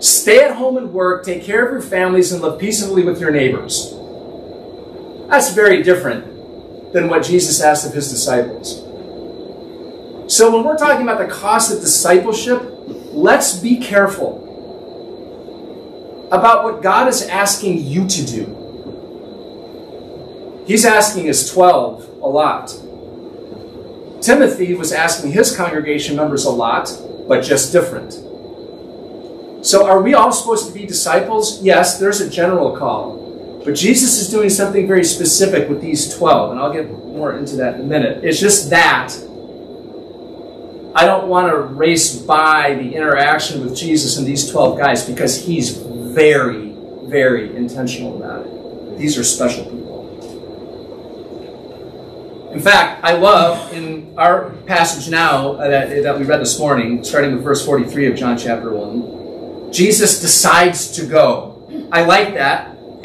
stay 0.00 0.42
at 0.42 0.56
home 0.56 0.76
and 0.76 0.92
work, 0.92 1.24
take 1.24 1.44
care 1.44 1.64
of 1.64 1.70
your 1.70 1.80
families, 1.80 2.32
and 2.32 2.42
live 2.42 2.58
peaceably 2.58 3.04
with 3.04 3.20
your 3.20 3.30
neighbors. 3.30 3.94
That's 5.28 5.52
very 5.54 5.84
different 5.84 6.92
than 6.92 7.08
what 7.08 7.24
Jesus 7.24 7.60
asked 7.60 7.86
of 7.86 7.94
his 7.94 8.10
disciples. 8.10 8.80
So 10.26 10.52
when 10.52 10.64
we're 10.64 10.76
talking 10.76 11.02
about 11.02 11.18
the 11.18 11.32
cost 11.32 11.72
of 11.72 11.80
discipleship, 11.80 12.60
let's 13.12 13.56
be 13.56 13.76
careful 13.76 14.48
about 16.32 16.64
what 16.64 16.82
God 16.82 17.06
is 17.06 17.22
asking 17.22 17.86
you 17.86 18.08
to 18.08 18.26
do. 18.26 18.59
He's 20.70 20.84
asking 20.84 21.24
his 21.24 21.50
12 21.50 22.20
a 22.22 22.28
lot. 22.28 22.68
Timothy 24.22 24.74
was 24.74 24.92
asking 24.92 25.32
his 25.32 25.56
congregation 25.56 26.14
members 26.14 26.44
a 26.44 26.50
lot, 26.50 26.96
but 27.26 27.42
just 27.42 27.72
different. 27.72 28.12
So, 29.66 29.88
are 29.88 30.00
we 30.00 30.14
all 30.14 30.30
supposed 30.30 30.68
to 30.68 30.72
be 30.72 30.86
disciples? 30.86 31.60
Yes, 31.60 31.98
there's 31.98 32.20
a 32.20 32.30
general 32.30 32.76
call. 32.76 33.62
But 33.64 33.74
Jesus 33.74 34.20
is 34.20 34.30
doing 34.30 34.48
something 34.48 34.86
very 34.86 35.02
specific 35.02 35.68
with 35.68 35.80
these 35.80 36.14
12, 36.16 36.52
and 36.52 36.60
I'll 36.60 36.72
get 36.72 36.88
more 36.88 37.36
into 37.36 37.56
that 37.56 37.74
in 37.74 37.80
a 37.80 37.84
minute. 37.84 38.22
It's 38.22 38.38
just 38.38 38.70
that 38.70 39.12
I 40.94 41.04
don't 41.04 41.26
want 41.26 41.50
to 41.50 41.56
race 41.56 42.14
by 42.14 42.74
the 42.74 42.94
interaction 42.94 43.64
with 43.64 43.76
Jesus 43.76 44.18
and 44.18 44.24
these 44.24 44.48
12 44.48 44.78
guys 44.78 45.04
because 45.04 45.44
he's 45.44 45.78
very, 45.78 46.76
very 47.06 47.56
intentional 47.56 48.16
about 48.16 48.46
it. 48.46 48.98
These 48.98 49.18
are 49.18 49.24
special 49.24 49.64
people. 49.64 49.79
In 52.52 52.58
fact, 52.58 53.04
I 53.04 53.12
love 53.12 53.72
in 53.72 54.12
our 54.18 54.50
passage 54.66 55.08
now 55.08 55.54
that, 55.54 56.02
that 56.02 56.18
we 56.18 56.24
read 56.24 56.40
this 56.40 56.58
morning, 56.58 57.04
starting 57.04 57.32
with 57.32 57.44
verse 57.44 57.64
43 57.64 58.08
of 58.08 58.16
John 58.16 58.36
chapter 58.36 58.72
1, 58.72 59.72
Jesus 59.72 60.20
decides 60.20 60.90
to 60.96 61.06
go. 61.06 61.88
I 61.92 62.04
like 62.04 62.34
that. 62.34 62.76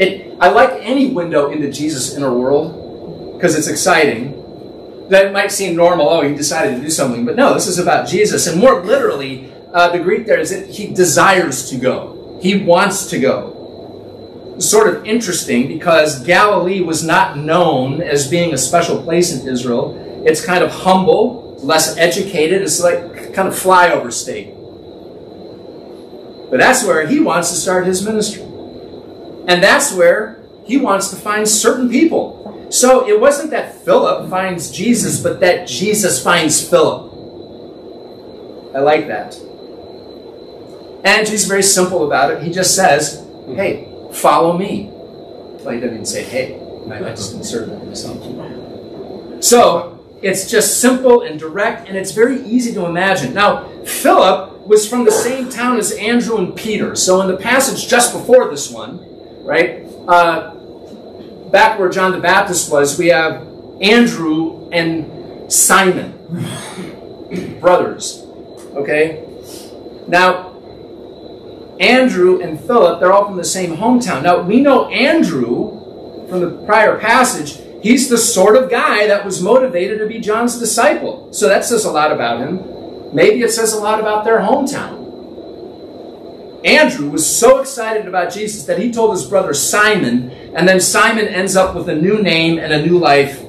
it, 0.00 0.36
I 0.40 0.48
like 0.48 0.70
any 0.80 1.12
window 1.12 1.52
into 1.52 1.70
Jesus' 1.70 2.16
inner 2.16 2.34
world 2.34 3.34
because 3.34 3.56
it's 3.56 3.68
exciting. 3.68 5.08
That 5.10 5.32
might 5.32 5.52
seem 5.52 5.76
normal, 5.76 6.08
oh, 6.08 6.22
he 6.22 6.34
decided 6.34 6.74
to 6.74 6.80
do 6.80 6.90
something. 6.90 7.24
But 7.24 7.36
no, 7.36 7.54
this 7.54 7.68
is 7.68 7.78
about 7.78 8.08
Jesus. 8.08 8.48
And 8.48 8.60
more 8.60 8.82
literally, 8.82 9.52
uh, 9.72 9.90
the 9.90 10.00
Greek 10.00 10.26
there 10.26 10.40
is 10.40 10.50
that 10.50 10.68
he 10.68 10.92
desires 10.92 11.70
to 11.70 11.76
go, 11.76 12.38
he 12.42 12.64
wants 12.64 13.06
to 13.10 13.20
go 13.20 13.51
sort 14.58 14.94
of 14.94 15.04
interesting 15.06 15.68
because 15.68 16.24
Galilee 16.24 16.80
was 16.80 17.02
not 17.02 17.38
known 17.38 18.02
as 18.02 18.28
being 18.28 18.52
a 18.52 18.58
special 18.58 19.02
place 19.02 19.32
in 19.32 19.48
Israel. 19.48 19.96
It's 20.26 20.44
kind 20.44 20.62
of 20.62 20.70
humble, 20.70 21.56
less 21.62 21.96
educated. 21.96 22.62
It's 22.62 22.80
like 22.80 23.34
kind 23.34 23.48
of 23.48 23.54
flyover 23.54 24.12
state. 24.12 24.54
But 26.50 26.58
that's 26.58 26.84
where 26.84 27.06
he 27.06 27.18
wants 27.18 27.50
to 27.50 27.56
start 27.56 27.86
his 27.86 28.04
ministry. 28.04 28.42
And 28.42 29.62
that's 29.62 29.92
where 29.92 30.42
he 30.64 30.76
wants 30.76 31.08
to 31.10 31.16
find 31.16 31.48
certain 31.48 31.88
people. 31.90 32.68
So 32.70 33.08
it 33.08 33.20
wasn't 33.20 33.50
that 33.50 33.84
Philip 33.84 34.30
finds 34.30 34.70
Jesus, 34.70 35.20
but 35.20 35.40
that 35.40 35.66
Jesus 35.66 36.22
finds 36.22 36.66
Philip. 36.66 37.12
I 38.74 38.80
like 38.80 39.08
that. 39.08 39.36
And 41.04 41.28
he's 41.28 41.46
very 41.46 41.62
simple 41.62 42.06
about 42.06 42.30
it. 42.30 42.42
He 42.42 42.50
just 42.50 42.76
says, 42.76 43.26
hey, 43.48 43.91
follow 44.12 44.56
me. 44.56 44.90
He 45.58 45.64
doesn't 45.64 45.84
even 45.84 46.06
say, 46.06 46.22
hey. 46.24 46.58
I, 46.90 46.96
I 46.96 47.10
just 47.10 47.34
inserted 47.34 47.70
that 47.70 47.86
myself. 47.86 48.18
So 49.42 50.04
it's 50.20 50.50
just 50.50 50.80
simple 50.80 51.22
and 51.22 51.38
direct, 51.38 51.88
and 51.88 51.96
it's 51.96 52.12
very 52.12 52.42
easy 52.42 52.72
to 52.74 52.86
imagine. 52.86 53.34
Now, 53.34 53.68
Philip 53.84 54.66
was 54.66 54.88
from 54.88 55.04
the 55.04 55.12
same 55.12 55.48
town 55.48 55.78
as 55.78 55.92
Andrew 55.92 56.38
and 56.38 56.54
Peter. 56.56 56.94
So 56.96 57.20
in 57.20 57.28
the 57.28 57.36
passage 57.36 57.88
just 57.88 58.12
before 58.12 58.48
this 58.50 58.70
one, 58.70 59.00
right, 59.44 59.86
uh, 60.08 60.54
back 61.50 61.78
where 61.78 61.88
John 61.88 62.12
the 62.12 62.20
Baptist 62.20 62.70
was, 62.70 62.98
we 62.98 63.08
have 63.08 63.46
Andrew 63.80 64.68
and 64.70 65.52
Simon, 65.52 66.18
brothers. 67.60 68.24
Okay? 68.74 69.24
Now, 70.08 70.51
Andrew 71.80 72.40
and 72.40 72.60
Philip, 72.60 73.00
they're 73.00 73.12
all 73.12 73.26
from 73.26 73.36
the 73.36 73.44
same 73.44 73.76
hometown. 73.76 74.22
Now, 74.22 74.40
we 74.42 74.60
know 74.60 74.88
Andrew 74.88 75.82
from 76.28 76.40
the 76.40 76.64
prior 76.64 76.98
passage, 76.98 77.60
he's 77.82 78.08
the 78.08 78.16
sort 78.16 78.56
of 78.56 78.70
guy 78.70 79.06
that 79.06 79.24
was 79.24 79.42
motivated 79.42 79.98
to 79.98 80.06
be 80.06 80.18
John's 80.18 80.58
disciple. 80.58 81.30
So 81.32 81.46
that 81.48 81.64
says 81.64 81.84
a 81.84 81.90
lot 81.90 82.10
about 82.10 82.40
him. 82.40 83.14
Maybe 83.14 83.42
it 83.42 83.50
says 83.50 83.74
a 83.74 83.78
lot 83.78 84.00
about 84.00 84.24
their 84.24 84.40
hometown. 84.40 85.02
Andrew 86.64 87.10
was 87.10 87.26
so 87.26 87.60
excited 87.60 88.06
about 88.06 88.32
Jesus 88.32 88.64
that 88.64 88.78
he 88.78 88.90
told 88.92 89.12
his 89.12 89.26
brother 89.26 89.52
Simon, 89.52 90.30
and 90.54 90.66
then 90.66 90.80
Simon 90.80 91.26
ends 91.26 91.54
up 91.54 91.74
with 91.74 91.88
a 91.88 91.94
new 91.94 92.22
name 92.22 92.58
and 92.58 92.72
a 92.72 92.86
new 92.86 92.98
life. 92.98 93.40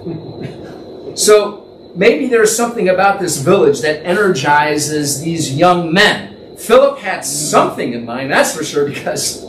so 1.18 1.92
maybe 1.96 2.28
there's 2.28 2.56
something 2.56 2.90
about 2.90 3.22
this 3.22 3.38
village 3.38 3.82
that 3.82 4.06
energizes 4.06 5.22
these 5.22 5.56
young 5.56 5.94
men 5.94 6.33
Philip 6.64 7.00
had 7.00 7.26
something 7.26 7.94
in 7.94 8.06
mind, 8.06 8.32
that's 8.32 8.56
for 8.56 8.64
sure, 8.64 8.88
because 8.90 9.46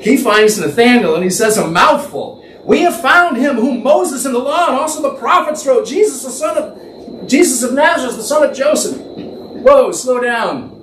he 0.00 0.16
finds 0.16 0.58
Nathanael 0.58 1.14
and 1.14 1.24
he 1.24 1.30
says 1.30 1.56
a 1.56 1.66
mouthful. 1.66 2.44
We 2.62 2.82
have 2.82 3.00
found 3.00 3.38
him 3.38 3.56
whom 3.56 3.82
Moses 3.82 4.26
and 4.26 4.34
the 4.34 4.38
law 4.38 4.68
and 4.68 4.76
also 4.76 5.00
the 5.00 5.18
prophets 5.18 5.66
wrote, 5.66 5.86
Jesus, 5.86 6.22
the 6.22 6.30
son 6.30 6.58
of 6.58 7.26
Jesus 7.26 7.62
of 7.62 7.72
Nazareth, 7.72 8.16
the 8.16 8.22
son 8.22 8.48
of 8.48 8.54
Joseph. 8.54 8.98
Whoa, 8.98 9.92
slow 9.92 10.20
down. 10.20 10.74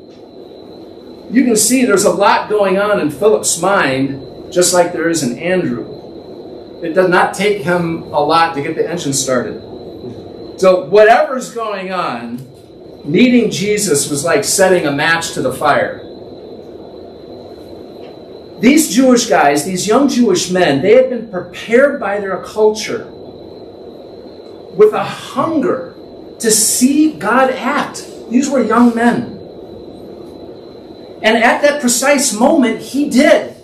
You 1.31 1.43
can 1.43 1.55
see 1.55 1.85
there's 1.85 2.05
a 2.05 2.11
lot 2.11 2.49
going 2.49 2.77
on 2.77 2.99
in 2.99 3.11
Philip's 3.11 3.61
mind, 3.61 4.51
just 4.51 4.73
like 4.73 4.91
there 4.91 5.09
is 5.09 5.21
in 5.21 5.37
Andrew. 5.37 6.81
It 6.83 6.93
does 6.93 7.09
not 7.09 7.33
take 7.33 7.61
him 7.61 8.03
a 8.03 8.19
lot 8.19 8.55
to 8.55 8.61
get 8.61 8.75
the 8.75 8.89
engine 8.89 9.13
started. 9.13 9.61
So, 10.57 10.85
whatever's 10.85 11.53
going 11.53 11.91
on, 11.91 12.44
meeting 13.05 13.51
Jesus 13.51 14.09
was 14.09 14.25
like 14.25 14.43
setting 14.43 14.85
a 14.87 14.91
match 14.91 15.33
to 15.33 15.41
the 15.41 15.53
fire. 15.53 16.01
These 18.59 18.95
Jewish 18.95 19.27
guys, 19.27 19.65
these 19.65 19.87
young 19.87 20.07
Jewish 20.07 20.49
men, 20.49 20.81
they 20.81 20.95
had 20.95 21.09
been 21.09 21.29
prepared 21.29 21.99
by 21.99 22.19
their 22.19 22.41
culture 22.43 23.05
with 24.75 24.93
a 24.93 25.03
hunger 25.03 25.93
to 26.39 26.49
see 26.51 27.13
God 27.13 27.51
act. 27.51 28.05
These 28.29 28.49
were 28.49 28.63
young 28.63 28.95
men. 28.95 29.33
And 31.21 31.37
at 31.37 31.61
that 31.61 31.81
precise 31.81 32.33
moment, 32.33 32.81
he 32.81 33.09
did. 33.09 33.55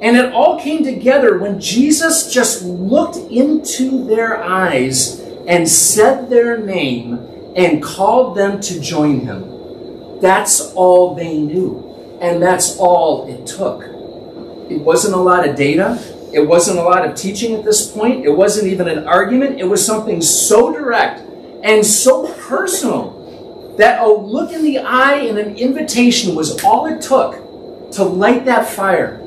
And 0.00 0.16
it 0.16 0.32
all 0.32 0.60
came 0.60 0.84
together 0.84 1.38
when 1.38 1.60
Jesus 1.60 2.32
just 2.32 2.62
looked 2.64 3.16
into 3.16 4.04
their 4.04 4.42
eyes 4.42 5.20
and 5.46 5.68
said 5.68 6.28
their 6.28 6.58
name 6.58 7.33
and 7.56 7.82
called 7.82 8.36
them 8.36 8.60
to 8.60 8.80
join 8.80 9.20
him. 9.20 10.20
That's 10.20 10.72
all 10.74 11.14
they 11.14 11.38
knew. 11.38 12.18
And 12.20 12.42
that's 12.42 12.78
all 12.78 13.26
it 13.28 13.46
took. 13.46 13.82
It 14.70 14.80
wasn't 14.80 15.14
a 15.14 15.18
lot 15.18 15.48
of 15.48 15.56
data. 15.56 15.98
It 16.32 16.40
wasn't 16.40 16.78
a 16.78 16.82
lot 16.82 17.04
of 17.08 17.14
teaching 17.14 17.54
at 17.54 17.64
this 17.64 17.90
point. 17.90 18.24
It 18.24 18.30
wasn't 18.30 18.68
even 18.68 18.88
an 18.88 19.06
argument. 19.06 19.60
It 19.60 19.64
was 19.64 19.84
something 19.84 20.20
so 20.20 20.72
direct 20.72 21.20
and 21.62 21.84
so 21.84 22.32
personal 22.34 23.74
that 23.78 24.02
a 24.02 24.08
look 24.08 24.52
in 24.52 24.62
the 24.62 24.78
eye 24.78 25.16
and 25.16 25.38
an 25.38 25.56
invitation 25.56 26.34
was 26.34 26.62
all 26.64 26.86
it 26.86 27.02
took 27.02 27.92
to 27.92 28.04
light 28.04 28.44
that 28.46 28.68
fire. 28.68 29.20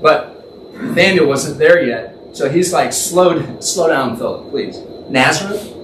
But 0.00 0.36
Nathaniel 0.74 1.26
wasn't 1.26 1.58
there 1.58 1.84
yet. 1.84 2.16
So 2.32 2.48
he's 2.48 2.72
like, 2.72 2.92
slow, 2.92 3.58
slow 3.60 3.88
down, 3.88 4.16
Philip, 4.16 4.50
please. 4.50 4.78
Nazareth? 5.08 5.76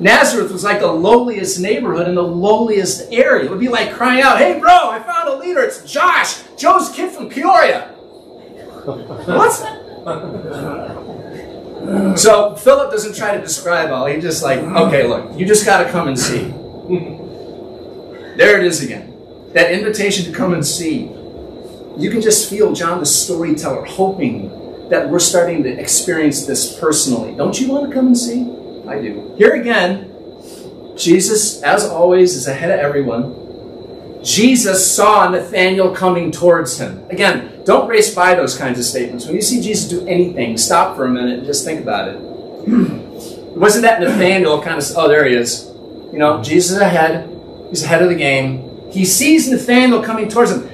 Nazareth 0.00 0.52
was 0.52 0.64
like 0.64 0.80
the 0.80 0.90
lowliest 0.90 1.60
neighborhood 1.60 2.08
in 2.08 2.14
the 2.14 2.22
lowliest 2.22 3.12
area. 3.12 3.44
It 3.44 3.50
would 3.50 3.60
be 3.60 3.68
like 3.68 3.92
crying 3.92 4.22
out, 4.22 4.38
hey, 4.38 4.58
bro, 4.58 4.90
I 4.90 5.00
found 5.00 5.28
a 5.28 5.36
leader. 5.36 5.60
It's 5.60 5.82
Josh, 5.90 6.42
Joe's 6.56 6.90
kid 6.90 7.12
from 7.12 7.28
Peoria. 7.28 7.88
what? 8.84 9.52
so 12.18 12.54
Philip 12.56 12.90
doesn't 12.90 13.16
try 13.16 13.36
to 13.36 13.42
describe 13.42 13.90
all. 13.90 14.06
He 14.06 14.20
just 14.20 14.42
like, 14.42 14.60
okay, 14.60 15.06
look, 15.06 15.36
you 15.38 15.46
just 15.46 15.64
got 15.64 15.82
to 15.82 15.90
come 15.90 16.08
and 16.08 16.18
see. 16.18 16.42
there 18.36 18.58
it 18.58 18.64
is 18.64 18.82
again. 18.82 19.14
That 19.52 19.72
invitation 19.72 20.24
to 20.26 20.32
come 20.36 20.52
and 20.52 20.66
see. 20.66 21.10
You 21.96 22.10
can 22.10 22.20
just 22.20 22.48
feel 22.48 22.72
John 22.72 23.00
the 23.00 23.06
storyteller 23.06 23.84
hoping 23.84 24.50
that 24.90 25.08
we're 25.10 25.18
starting 25.18 25.62
to 25.64 25.70
experience 25.70 26.46
this 26.46 26.78
personally. 26.78 27.34
Don't 27.34 27.60
you 27.60 27.68
want 27.68 27.88
to 27.88 27.94
come 27.94 28.06
and 28.08 28.18
see? 28.18 28.42
I 28.88 29.00
do. 29.00 29.34
Here 29.36 29.54
again, 29.54 30.10
Jesus, 30.96 31.62
as 31.62 31.84
always, 31.84 32.34
is 32.34 32.48
ahead 32.48 32.70
of 32.70 32.80
everyone. 32.80 34.24
Jesus 34.24 34.94
saw 34.94 35.28
Nathanael 35.28 35.94
coming 35.94 36.32
towards 36.32 36.78
him. 36.78 37.04
Again, 37.10 37.62
don't 37.64 37.88
race 37.88 38.14
by 38.14 38.34
those 38.34 38.56
kinds 38.56 38.78
of 38.78 38.84
statements. 38.84 39.26
When 39.26 39.36
you 39.36 39.42
see 39.42 39.60
Jesus 39.60 39.88
do 39.88 40.06
anything, 40.06 40.58
stop 40.58 40.96
for 40.96 41.04
a 41.04 41.10
minute 41.10 41.38
and 41.38 41.46
just 41.46 41.64
think 41.64 41.80
about 41.80 42.08
it. 42.08 42.20
wasn't 43.58 43.82
that 43.82 44.00
Nathanael 44.00 44.62
kind 44.62 44.78
of, 44.78 44.84
oh, 44.96 45.08
there 45.08 45.24
he 45.24 45.34
is. 45.34 45.66
You 46.12 46.18
know, 46.18 46.42
Jesus 46.42 46.78
ahead. 46.78 47.28
He's 47.70 47.84
ahead 47.84 48.02
of 48.02 48.08
the 48.08 48.14
game. 48.14 48.90
He 48.90 49.04
sees 49.04 49.50
Nathanael 49.50 50.02
coming 50.02 50.28
towards 50.28 50.52
him. 50.52 50.68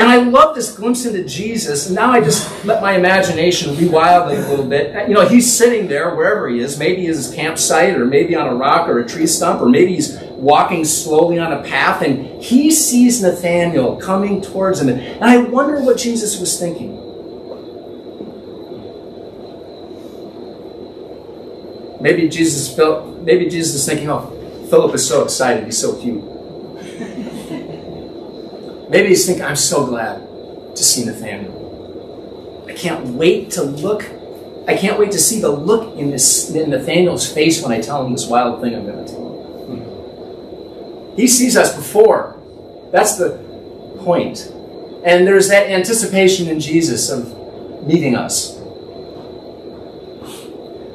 And 0.00 0.08
I 0.08 0.16
love 0.16 0.54
this 0.54 0.74
glimpse 0.74 1.04
into 1.04 1.22
Jesus. 1.24 1.88
And 1.88 1.94
now 1.94 2.10
I 2.10 2.22
just 2.22 2.64
let 2.64 2.80
my 2.80 2.96
imagination 2.96 3.76
be 3.76 3.86
wildly 3.86 4.36
a 4.36 4.48
little 4.48 4.64
bit. 4.64 5.06
You 5.06 5.14
know, 5.14 5.28
he's 5.28 5.54
sitting 5.54 5.88
there 5.88 6.16
wherever 6.16 6.48
he 6.48 6.60
is, 6.60 6.78
maybe 6.78 7.02
in 7.02 7.08
his 7.08 7.30
campsite, 7.34 7.94
or 7.96 8.06
maybe 8.06 8.34
on 8.34 8.46
a 8.46 8.54
rock 8.54 8.88
or 8.88 9.00
a 9.00 9.06
tree 9.06 9.26
stump, 9.26 9.60
or 9.60 9.68
maybe 9.68 9.96
he's 9.96 10.18
walking 10.30 10.86
slowly 10.86 11.38
on 11.38 11.52
a 11.52 11.62
path, 11.62 12.00
and 12.00 12.42
he 12.42 12.70
sees 12.70 13.20
Nathanael 13.20 13.96
coming 13.96 14.40
towards 14.40 14.80
him. 14.80 14.88
And 14.88 15.22
I 15.22 15.36
wonder 15.36 15.82
what 15.82 15.98
Jesus 15.98 16.40
was 16.40 16.58
thinking. 16.58 16.96
Maybe 22.00 22.26
Jesus 22.30 22.74
felt 22.74 23.20
maybe 23.20 23.50
Jesus 23.50 23.74
is 23.74 23.86
thinking, 23.86 24.08
oh, 24.08 24.30
Philip 24.70 24.94
is 24.94 25.06
so 25.06 25.24
excited, 25.24 25.64
he's 25.64 25.76
so 25.76 26.00
cute. 26.00 26.39
Maybe 28.90 29.10
he's 29.10 29.24
thinking, 29.24 29.44
I'm 29.44 29.56
so 29.56 29.86
glad 29.86 30.18
to 30.74 30.82
see 30.82 31.04
Nathaniel. 31.04 32.66
I 32.68 32.72
can't 32.72 33.06
wait 33.06 33.52
to 33.52 33.62
look. 33.62 34.04
I 34.66 34.76
can't 34.76 34.98
wait 34.98 35.12
to 35.12 35.18
see 35.18 35.40
the 35.40 35.48
look 35.48 35.96
in, 35.96 36.10
this, 36.10 36.50
in 36.50 36.70
Nathaniel's 36.70 37.32
face 37.32 37.62
when 37.62 37.70
I 37.70 37.80
tell 37.80 38.04
him 38.04 38.12
this 38.12 38.26
wild 38.26 38.60
thing 38.60 38.74
I'm 38.74 38.84
going 38.84 39.04
to 39.04 39.12
tell 39.12 39.32
him. 39.32 39.78
Hmm. 39.78 41.16
He 41.16 41.28
sees 41.28 41.56
us 41.56 41.74
before. 41.74 42.36
That's 42.90 43.16
the 43.16 43.38
point. 44.00 44.52
And 45.04 45.24
there's 45.24 45.48
that 45.48 45.70
anticipation 45.70 46.48
in 46.48 46.58
Jesus 46.58 47.10
of 47.10 47.86
meeting 47.86 48.16
us. 48.16 48.58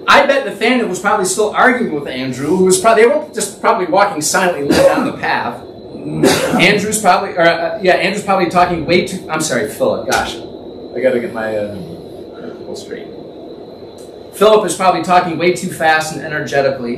I 0.07 0.27
bet 0.27 0.45
Nathaniel 0.45 0.87
was 0.89 0.99
probably 0.99 1.25
still 1.25 1.51
arguing 1.51 1.93
with 1.95 2.07
Andrew, 2.07 2.55
who 2.57 2.65
was 2.65 2.79
probably 2.79 3.03
they 3.03 3.09
were 3.09 3.33
just 3.33 3.61
probably 3.61 3.87
walking 3.87 4.21
silently 4.21 4.67
down 4.67 5.05
the 5.05 5.13
path. 5.13 5.64
Andrew's 6.61 7.01
probably, 7.01 7.31
or, 7.31 7.41
uh, 7.41 7.79
yeah, 7.81 7.93
Andrew's 7.93 8.23
probably 8.23 8.49
talking 8.49 8.85
way 8.85 9.07
too. 9.07 9.27
I'm 9.29 9.41
sorry, 9.41 9.67
Philip. 9.67 10.09
Gosh, 10.09 10.35
I 10.35 11.01
got 11.01 11.13
to 11.13 11.19
get 11.19 11.33
my 11.33 11.57
uh, 11.57 12.75
straight. 12.75 13.07
Philip 14.35 14.65
is 14.65 14.75
probably 14.75 15.01
talking 15.01 15.37
way 15.37 15.53
too 15.53 15.69
fast 15.71 16.13
and 16.13 16.23
energetically. 16.23 16.97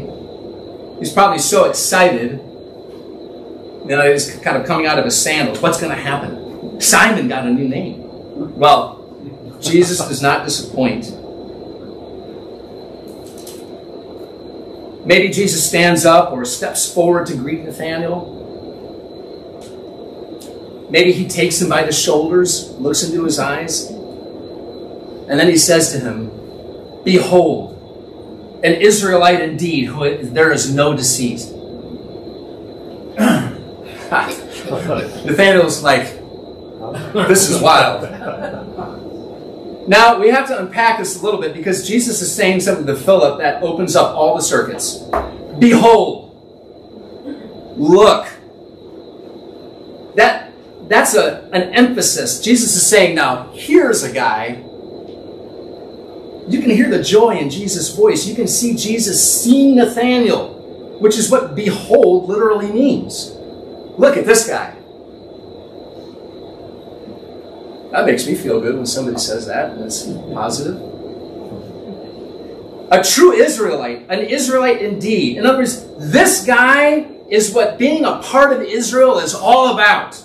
He's 1.00 1.14
probably 1.14 1.40
so 1.40 1.70
excited. 1.70 2.32
You 2.32 3.96
know, 3.96 4.12
he's 4.12 4.36
kind 4.38 4.58
of 4.58 4.66
coming 4.66 4.88
out 4.88 5.00
of 5.00 5.06
his 5.06 5.20
sandals. 5.20 5.62
What's 5.62 5.80
going 5.80 5.96
to 5.96 6.02
happen? 6.02 6.82
Simon 6.82 7.28
got 7.28 7.46
a 7.46 7.52
new 7.52 7.68
name. 7.68 8.02
Well, 8.58 9.58
Jesus 9.62 10.00
does 10.00 10.22
not 10.22 10.46
disappoint. 10.46 11.12
Maybe 15.06 15.30
Jesus 15.30 15.66
stands 15.66 16.06
up 16.06 16.34
or 16.34 16.44
steps 16.44 16.92
forward 16.92 17.28
to 17.28 17.36
greet 17.36 17.64
Nathanael. 17.64 18.37
Maybe 20.90 21.12
he 21.12 21.28
takes 21.28 21.62
him 21.62 21.70
by 21.70 21.84
the 21.84 21.92
shoulders, 21.92 22.72
looks 22.74 23.04
into 23.04 23.24
his 23.26 23.40
eyes, 23.40 23.90
and 23.90 25.40
then 25.40 25.48
he 25.50 25.58
says 25.58 25.92
to 25.92 26.00
him, 26.00 26.32
Behold, 27.04 27.74
an 28.64 28.74
Israelite 28.74 29.42
indeed, 29.42 29.86
who 29.86 30.24
there 30.24 30.52
is 30.52 30.74
no 30.74 30.96
deceit. 30.96 31.42
Nathaniel's 35.26 35.84
like, 35.84 36.06
this 37.28 37.50
is 37.50 37.62
wild. 37.62 38.04
Now, 39.88 40.20
we 40.20 40.30
have 40.30 40.48
to 40.48 40.60
unpack 40.60 41.00
this 41.00 41.20
a 41.20 41.24
little 41.24 41.40
bit 41.40 41.54
because 41.54 41.88
Jesus 41.88 42.22
is 42.22 42.34
saying 42.34 42.60
something 42.62 42.86
to 42.88 42.96
Philip 42.96 43.40
that 43.40 43.64
opens 43.64 43.96
up 43.96 44.16
all 44.16 44.36
the 44.36 44.42
circuits. 44.42 45.04
Behold, 45.60 46.34
look. 47.78 48.28
That, 50.88 50.90
that's 50.90 51.16
a, 51.16 51.50
an 51.54 51.74
emphasis. 51.74 52.42
Jesus 52.42 52.76
is 52.76 52.86
saying, 52.86 53.16
now, 53.16 53.52
here's 53.54 54.04
a 54.04 54.12
guy 54.12 54.64
you 56.48 56.62
can 56.62 56.70
hear 56.70 56.90
the 56.90 57.04
joy 57.04 57.38
in 57.38 57.50
Jesus' 57.50 57.94
voice. 57.94 58.26
You 58.26 58.34
can 58.34 58.48
see 58.48 58.74
Jesus 58.74 59.44
seeing 59.44 59.76
Nathanael, 59.76 60.98
which 61.00 61.18
is 61.18 61.30
what 61.30 61.56
behold 61.56 62.30
literally 62.30 62.72
means. 62.72 63.34
Look 63.98 64.16
at 64.16 64.26
this 64.26 64.48
guy. 64.48 64.74
That 67.92 68.06
makes 68.06 68.26
me 68.28 68.36
feel 68.36 68.62
good 68.62 68.76
when 68.76 68.86
somebody 68.86 69.18
says 69.18 69.48
that 69.48 69.78
it's 69.80 70.06
positive. 70.34 70.82
A 72.92 73.04
true 73.04 73.34
Israelite, 73.34 74.06
an 74.10 74.22
Israelite 74.22 74.82
indeed. 74.82 75.38
In 75.38 75.46
other 75.46 75.58
words, 75.58 75.86
this 75.98 76.46
guy 76.46 77.10
is 77.30 77.54
what 77.54 77.78
being 77.78 78.06
a 78.06 78.20
part 78.20 78.54
of 78.54 78.62
Israel 78.62 79.20
is 79.20 79.36
all 79.36 79.74
about. 79.74 80.24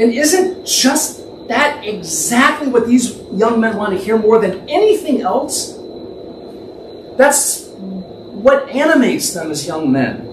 And 0.00 0.14
isn't 0.14 0.66
just 0.66 1.20
that 1.48 1.86
exactly 1.86 2.68
what 2.68 2.86
these 2.86 3.18
young 3.32 3.60
men 3.60 3.76
want 3.76 3.92
to 3.92 4.02
hear 4.02 4.16
more 4.16 4.40
than 4.40 4.66
anything 4.66 5.20
else? 5.20 5.76
That's 7.18 7.68
what 7.68 8.70
animates 8.70 9.34
them 9.34 9.50
as 9.50 9.66
young 9.66 9.92
men. 9.92 10.26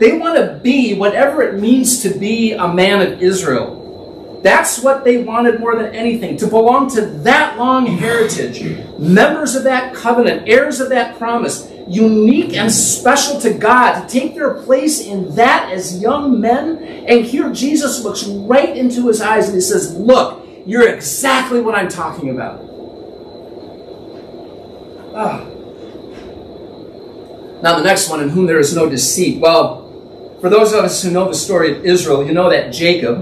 They 0.00 0.18
want 0.18 0.34
to 0.34 0.58
be 0.60 0.94
whatever 0.94 1.42
it 1.42 1.60
means 1.60 2.02
to 2.02 2.08
be 2.18 2.54
a 2.54 2.66
man 2.66 3.00
of 3.00 3.22
Israel. 3.22 4.40
That's 4.42 4.82
what 4.82 5.04
they 5.04 5.22
wanted 5.22 5.60
more 5.60 5.76
than 5.76 5.94
anything 5.94 6.36
to 6.38 6.48
belong 6.48 6.90
to 6.96 7.02
that 7.22 7.56
long 7.56 7.86
heritage, 7.86 8.60
members 8.98 9.54
of 9.54 9.62
that 9.62 9.94
covenant, 9.94 10.48
heirs 10.48 10.80
of 10.80 10.88
that 10.88 11.16
promise, 11.16 11.70
unique 11.88 12.54
and 12.54 12.70
special 12.70 13.40
to 13.40 13.52
God, 13.54 14.00
to 14.00 14.08
take 14.08 14.34
their 14.34 14.54
place 14.54 15.00
in 15.00 15.34
that 15.34 15.70
as 15.70 16.00
young 16.00 16.40
men. 16.40 16.82
And 17.08 17.24
here 17.24 17.52
Jesus 17.52 18.04
looks 18.04 18.24
right 18.24 18.76
into 18.76 19.08
his 19.08 19.20
eyes 19.20 19.46
and 19.46 19.54
he 19.54 19.60
says, 19.60 19.96
Look, 19.96 20.46
you're 20.66 20.88
exactly 20.88 21.60
what 21.60 21.74
I'm 21.74 21.88
talking 21.88 22.30
about. 22.30 22.60
Ah. 25.14 25.46
Now, 27.62 27.76
the 27.76 27.84
next 27.84 28.08
one, 28.08 28.20
in 28.20 28.28
whom 28.28 28.46
there 28.46 28.58
is 28.58 28.74
no 28.74 28.88
deceit. 28.88 29.40
Well, 29.40 29.82
for 30.40 30.48
those 30.50 30.72
of 30.72 30.84
us 30.84 31.02
who 31.02 31.10
know 31.10 31.28
the 31.28 31.34
story 31.34 31.76
of 31.76 31.84
Israel, 31.84 32.26
you 32.26 32.32
know 32.32 32.50
that 32.50 32.72
Jacob, 32.72 33.20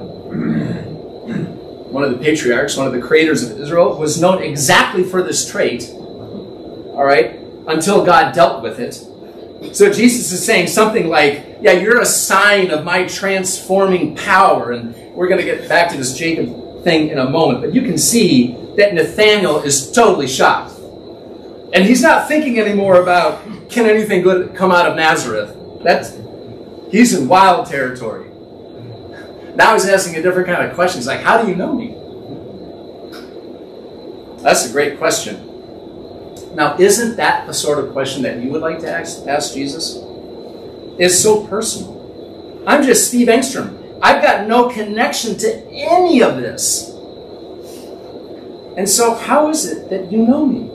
one 1.90 2.04
of 2.04 2.10
the 2.10 2.18
patriarchs, 2.18 2.76
one 2.76 2.86
of 2.86 2.92
the 2.94 3.00
creators 3.00 3.42
of 3.42 3.60
Israel, 3.60 3.98
was 3.98 4.18
known 4.20 4.42
exactly 4.42 5.04
for 5.04 5.22
this 5.22 5.50
trait. 5.50 5.90
All 5.90 7.04
right? 7.04 7.39
Until 7.66 8.04
God 8.04 8.34
dealt 8.34 8.62
with 8.62 8.78
it. 8.78 8.94
So 9.74 9.92
Jesus 9.92 10.32
is 10.32 10.44
saying 10.44 10.68
something 10.68 11.08
like, 11.08 11.58
Yeah, 11.60 11.72
you're 11.72 12.00
a 12.00 12.06
sign 12.06 12.70
of 12.70 12.84
my 12.84 13.06
transforming 13.06 14.16
power. 14.16 14.72
And 14.72 14.94
we're 15.14 15.28
going 15.28 15.40
to 15.40 15.44
get 15.44 15.68
back 15.68 15.90
to 15.90 15.96
this 15.96 16.14
Jacob 16.16 16.82
thing 16.82 17.08
in 17.08 17.18
a 17.18 17.28
moment. 17.28 17.60
But 17.60 17.74
you 17.74 17.82
can 17.82 17.98
see 17.98 18.56
that 18.76 18.94
Nathaniel 18.94 19.62
is 19.62 19.92
totally 19.92 20.26
shocked. 20.26 20.78
And 21.72 21.84
he's 21.84 22.02
not 22.02 22.26
thinking 22.26 22.58
anymore 22.58 23.02
about, 23.02 23.42
Can 23.68 23.86
anything 23.86 24.22
good 24.22 24.54
come 24.54 24.72
out 24.72 24.86
of 24.86 24.96
Nazareth? 24.96 25.56
That's, 25.82 26.16
he's 26.90 27.14
in 27.14 27.28
wild 27.28 27.66
territory. 27.66 28.28
Now 29.54 29.74
he's 29.74 29.86
asking 29.86 30.16
a 30.16 30.22
different 30.22 30.48
kind 30.48 30.66
of 30.66 30.74
question. 30.74 31.00
He's 31.00 31.06
like, 31.06 31.20
How 31.20 31.42
do 31.42 31.48
you 31.48 31.56
know 31.56 31.74
me? 31.74 31.96
That's 34.42 34.66
a 34.66 34.72
great 34.72 34.98
question. 34.98 35.49
Now, 36.54 36.76
isn't 36.78 37.16
that 37.16 37.46
the 37.46 37.54
sort 37.54 37.78
of 37.78 37.92
question 37.92 38.22
that 38.22 38.42
you 38.42 38.50
would 38.50 38.62
like 38.62 38.80
to 38.80 38.90
ask, 38.90 39.26
ask 39.26 39.54
Jesus? 39.54 39.98
It's 40.98 41.18
so 41.18 41.46
personal. 41.46 42.64
I'm 42.66 42.82
just 42.82 43.08
Steve 43.08 43.28
Engstrom. 43.28 43.98
I've 44.02 44.22
got 44.22 44.48
no 44.48 44.68
connection 44.68 45.36
to 45.38 45.66
any 45.70 46.22
of 46.22 46.36
this. 46.36 46.90
And 48.76 48.88
so, 48.88 49.14
how 49.14 49.48
is 49.50 49.66
it 49.66 49.90
that 49.90 50.10
you 50.10 50.26
know 50.26 50.44
me? 50.44 50.70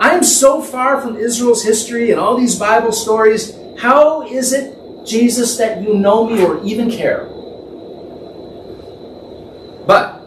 I 0.00 0.14
am 0.14 0.22
so 0.22 0.62
far 0.62 1.00
from 1.00 1.16
Israel's 1.16 1.64
history 1.64 2.10
and 2.10 2.20
all 2.20 2.36
these 2.36 2.58
Bible 2.58 2.92
stories. 2.92 3.56
How 3.78 4.26
is 4.26 4.52
it, 4.52 4.76
Jesus, 5.04 5.56
that 5.58 5.82
you 5.82 5.94
know 5.94 6.28
me 6.28 6.44
or 6.44 6.62
even 6.64 6.90
care? 6.90 7.28
But 9.86 10.22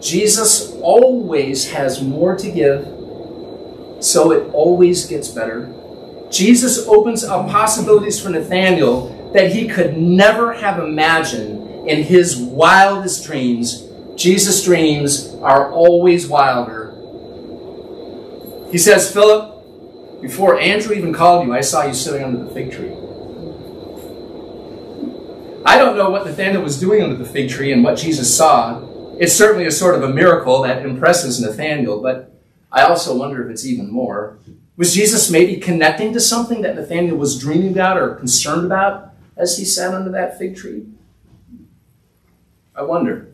Jesus 0.00 0.72
always 0.82 1.70
has 1.70 2.02
more 2.02 2.36
to 2.36 2.50
give 2.50 2.95
so 4.06 4.30
it 4.30 4.48
always 4.52 5.06
gets 5.06 5.28
better. 5.28 5.72
Jesus 6.30 6.86
opens 6.86 7.24
up 7.24 7.48
possibilities 7.48 8.20
for 8.20 8.30
Nathanael 8.30 9.32
that 9.32 9.52
he 9.52 9.68
could 9.68 9.96
never 9.96 10.52
have 10.52 10.78
imagined 10.78 11.88
in 11.88 12.02
his 12.02 12.36
wildest 12.36 13.26
dreams. 13.26 13.86
Jesus' 14.16 14.64
dreams 14.64 15.34
are 15.42 15.70
always 15.72 16.26
wilder. 16.26 16.92
He 18.70 18.78
says, 18.78 19.12
Philip, 19.12 20.20
before 20.20 20.58
Andrew 20.58 20.94
even 20.94 21.12
called 21.12 21.46
you, 21.46 21.52
I 21.52 21.60
saw 21.60 21.84
you 21.84 21.94
sitting 21.94 22.24
under 22.24 22.44
the 22.44 22.50
fig 22.50 22.72
tree. 22.72 22.92
I 25.64 25.78
don't 25.78 25.96
know 25.96 26.10
what 26.10 26.24
Nathanael 26.24 26.62
was 26.62 26.78
doing 26.78 27.02
under 27.02 27.16
the 27.16 27.24
fig 27.24 27.50
tree 27.50 27.72
and 27.72 27.82
what 27.82 27.98
Jesus 27.98 28.36
saw. 28.36 28.82
It's 29.18 29.32
certainly 29.32 29.66
a 29.66 29.70
sort 29.70 29.96
of 29.96 30.02
a 30.02 30.08
miracle 30.08 30.62
that 30.62 30.84
impresses 30.84 31.40
Nathanael, 31.40 32.00
but 32.00 32.35
I 32.76 32.82
also 32.82 33.16
wonder 33.16 33.42
if 33.42 33.50
it's 33.50 33.64
even 33.64 33.90
more. 33.90 34.36
Was 34.76 34.94
Jesus 34.94 35.30
maybe 35.30 35.56
connecting 35.56 36.12
to 36.12 36.20
something 36.20 36.60
that 36.60 36.76
Nathanael 36.76 37.16
was 37.16 37.38
dreaming 37.38 37.72
about 37.72 37.96
or 37.96 38.16
concerned 38.16 38.66
about 38.66 39.14
as 39.34 39.56
he 39.56 39.64
sat 39.64 39.94
under 39.94 40.10
that 40.10 40.36
fig 40.36 40.56
tree? 40.56 40.84
I 42.74 42.82
wonder. 42.82 43.28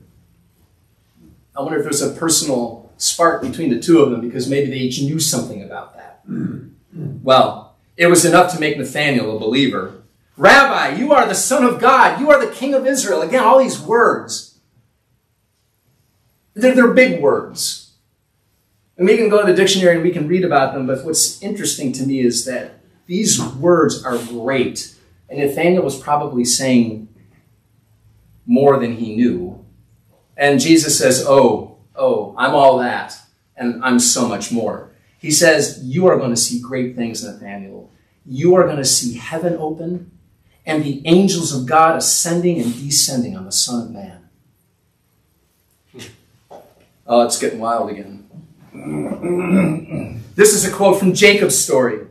I 1.56 1.60
wonder 1.60 1.78
if 1.78 1.82
there's 1.82 2.02
a 2.02 2.12
personal 2.12 2.92
spark 2.98 3.42
between 3.42 3.70
the 3.70 3.80
two 3.80 4.00
of 4.00 4.12
them 4.12 4.20
because 4.20 4.48
maybe 4.48 4.70
they 4.70 4.76
each 4.76 5.02
knew 5.02 5.18
something 5.18 5.60
about 5.60 5.96
that. 5.96 6.24
Mm-hmm. 6.28 7.24
Well, 7.24 7.74
it 7.96 8.06
was 8.06 8.24
enough 8.24 8.52
to 8.54 8.60
make 8.60 8.78
Nathanael 8.78 9.36
a 9.36 9.40
believer. 9.40 10.04
Rabbi, 10.36 10.98
you 10.98 11.12
are 11.12 11.26
the 11.26 11.34
Son 11.34 11.64
of 11.64 11.80
God. 11.80 12.20
You 12.20 12.30
are 12.30 12.38
the 12.38 12.52
King 12.52 12.74
of 12.74 12.86
Israel. 12.86 13.22
Again, 13.22 13.42
all 13.42 13.58
these 13.58 13.80
words. 13.80 14.60
They're, 16.54 16.76
they're 16.76 16.94
big 16.94 17.20
words. 17.20 17.81
And 19.02 19.08
we 19.08 19.16
can 19.16 19.28
go 19.28 19.44
to 19.44 19.50
the 19.50 19.56
dictionary 19.56 19.96
and 19.96 20.04
we 20.04 20.12
can 20.12 20.28
read 20.28 20.44
about 20.44 20.74
them, 20.74 20.86
but 20.86 21.04
what's 21.04 21.42
interesting 21.42 21.90
to 21.94 22.06
me 22.06 22.20
is 22.20 22.44
that 22.44 22.74
these 23.06 23.42
words 23.42 24.04
are 24.04 24.16
great. 24.16 24.94
And 25.28 25.40
Nathaniel 25.40 25.82
was 25.82 25.98
probably 25.98 26.44
saying 26.44 27.08
more 28.46 28.78
than 28.78 28.94
he 28.94 29.16
knew. 29.16 29.66
And 30.36 30.60
Jesus 30.60 30.96
says, 30.96 31.24
Oh, 31.26 31.78
oh, 31.96 32.32
I'm 32.38 32.54
all 32.54 32.78
that. 32.78 33.18
And 33.56 33.74
and 33.74 33.84
I'm 33.84 33.98
so 33.98 34.28
much 34.28 34.52
more. 34.52 34.92
He 35.18 35.32
says, 35.32 35.80
You 35.82 36.06
are 36.06 36.16
going 36.16 36.30
to 36.30 36.36
see 36.36 36.60
great 36.60 36.94
things, 36.94 37.24
Nathaniel. 37.24 37.90
You 38.24 38.54
are 38.54 38.62
going 38.62 38.76
to 38.76 38.84
see 38.84 39.14
heaven 39.14 39.56
open 39.58 40.12
and 40.64 40.84
the 40.84 41.02
angels 41.06 41.52
of 41.52 41.66
God 41.66 41.96
ascending 41.96 42.60
and 42.60 42.72
descending 42.72 43.36
on 43.36 43.46
the 43.46 43.50
Son 43.50 43.82
of 43.82 43.90
Man. 43.90 44.28
Hmm. 45.90 46.56
Oh, 47.04 47.22
it's 47.22 47.40
getting 47.40 47.58
wild 47.58 47.90
again. 47.90 48.21
This 48.74 50.54
is 50.54 50.64
a 50.64 50.70
quote 50.72 50.98
from 50.98 51.12
Jacob's 51.12 51.58
story. 51.58 52.06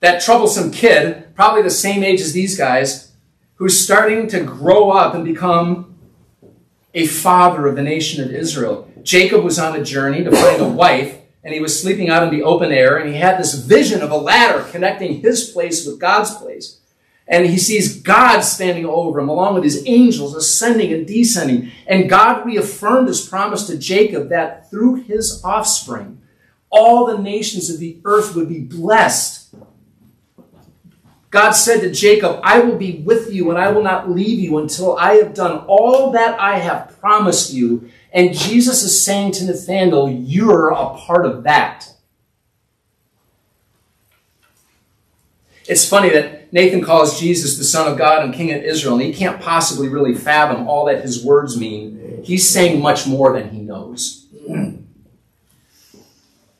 That 0.00 0.22
troublesome 0.22 0.70
kid, 0.70 1.34
probably 1.34 1.62
the 1.62 1.70
same 1.70 2.04
age 2.04 2.20
as 2.20 2.32
these 2.32 2.56
guys, 2.56 3.12
who's 3.56 3.78
starting 3.78 4.28
to 4.28 4.40
grow 4.42 4.90
up 4.90 5.14
and 5.14 5.24
become 5.24 5.96
a 6.92 7.06
father 7.06 7.66
of 7.66 7.74
the 7.76 7.82
nation 7.82 8.22
of 8.22 8.30
Israel. 8.30 8.88
Jacob 9.02 9.42
was 9.42 9.58
on 9.58 9.74
a 9.74 9.84
journey 9.84 10.22
to 10.22 10.30
find 10.30 10.60
a 10.60 10.68
wife, 10.68 11.18
and 11.42 11.52
he 11.52 11.60
was 11.60 11.80
sleeping 11.80 12.08
out 12.08 12.22
in 12.22 12.30
the 12.30 12.44
open 12.44 12.70
air, 12.70 12.96
and 12.96 13.08
he 13.10 13.16
had 13.16 13.38
this 13.38 13.54
vision 13.54 14.00
of 14.00 14.10
a 14.10 14.16
ladder 14.16 14.64
connecting 14.70 15.20
his 15.20 15.50
place 15.50 15.84
with 15.84 15.98
God's 15.98 16.34
place. 16.36 16.80
And 17.26 17.46
he 17.46 17.58
sees 17.58 18.02
God 18.02 18.40
standing 18.40 18.84
over 18.84 19.18
him, 19.18 19.28
along 19.28 19.54
with 19.54 19.64
his 19.64 19.82
angels 19.86 20.34
ascending 20.34 20.92
and 20.92 21.06
descending. 21.06 21.72
And 21.86 22.08
God 22.10 22.44
reaffirmed 22.44 23.08
his 23.08 23.26
promise 23.26 23.66
to 23.66 23.78
Jacob 23.78 24.28
that 24.28 24.70
through 24.70 24.96
his 24.96 25.42
offspring, 25.42 26.20
all 26.68 27.06
the 27.06 27.18
nations 27.18 27.70
of 27.70 27.78
the 27.78 27.98
earth 28.04 28.34
would 28.34 28.48
be 28.48 28.60
blessed. 28.60 29.54
God 31.30 31.52
said 31.52 31.80
to 31.80 31.90
Jacob, 31.90 32.38
I 32.44 32.60
will 32.60 32.76
be 32.76 32.98
with 32.98 33.32
you 33.32 33.50
and 33.50 33.58
I 33.58 33.72
will 33.72 33.82
not 33.82 34.08
leave 34.08 34.38
you 34.38 34.58
until 34.58 34.96
I 34.96 35.14
have 35.14 35.34
done 35.34 35.64
all 35.66 36.12
that 36.12 36.38
I 36.38 36.58
have 36.58 36.96
promised 37.00 37.52
you. 37.52 37.90
And 38.12 38.32
Jesus 38.32 38.84
is 38.84 39.04
saying 39.04 39.32
to 39.32 39.46
Nathanael, 39.46 40.08
You're 40.08 40.68
a 40.68 40.90
part 40.96 41.26
of 41.26 41.42
that. 41.42 41.93
It's 45.66 45.88
funny 45.88 46.10
that 46.10 46.52
Nathan 46.52 46.82
calls 46.82 47.18
Jesus 47.18 47.56
the 47.56 47.64
Son 47.64 47.90
of 47.90 47.96
God 47.96 48.22
and 48.22 48.34
King 48.34 48.52
of 48.52 48.62
Israel, 48.62 48.94
and 48.94 49.02
he 49.02 49.14
can't 49.14 49.40
possibly 49.40 49.88
really 49.88 50.14
fathom 50.14 50.68
all 50.68 50.84
that 50.86 51.02
his 51.02 51.24
words 51.24 51.58
mean. 51.58 52.20
He's 52.22 52.48
saying 52.48 52.80
much 52.80 53.06
more 53.06 53.32
than 53.32 53.50
he 53.50 53.60
knows. 53.60 54.26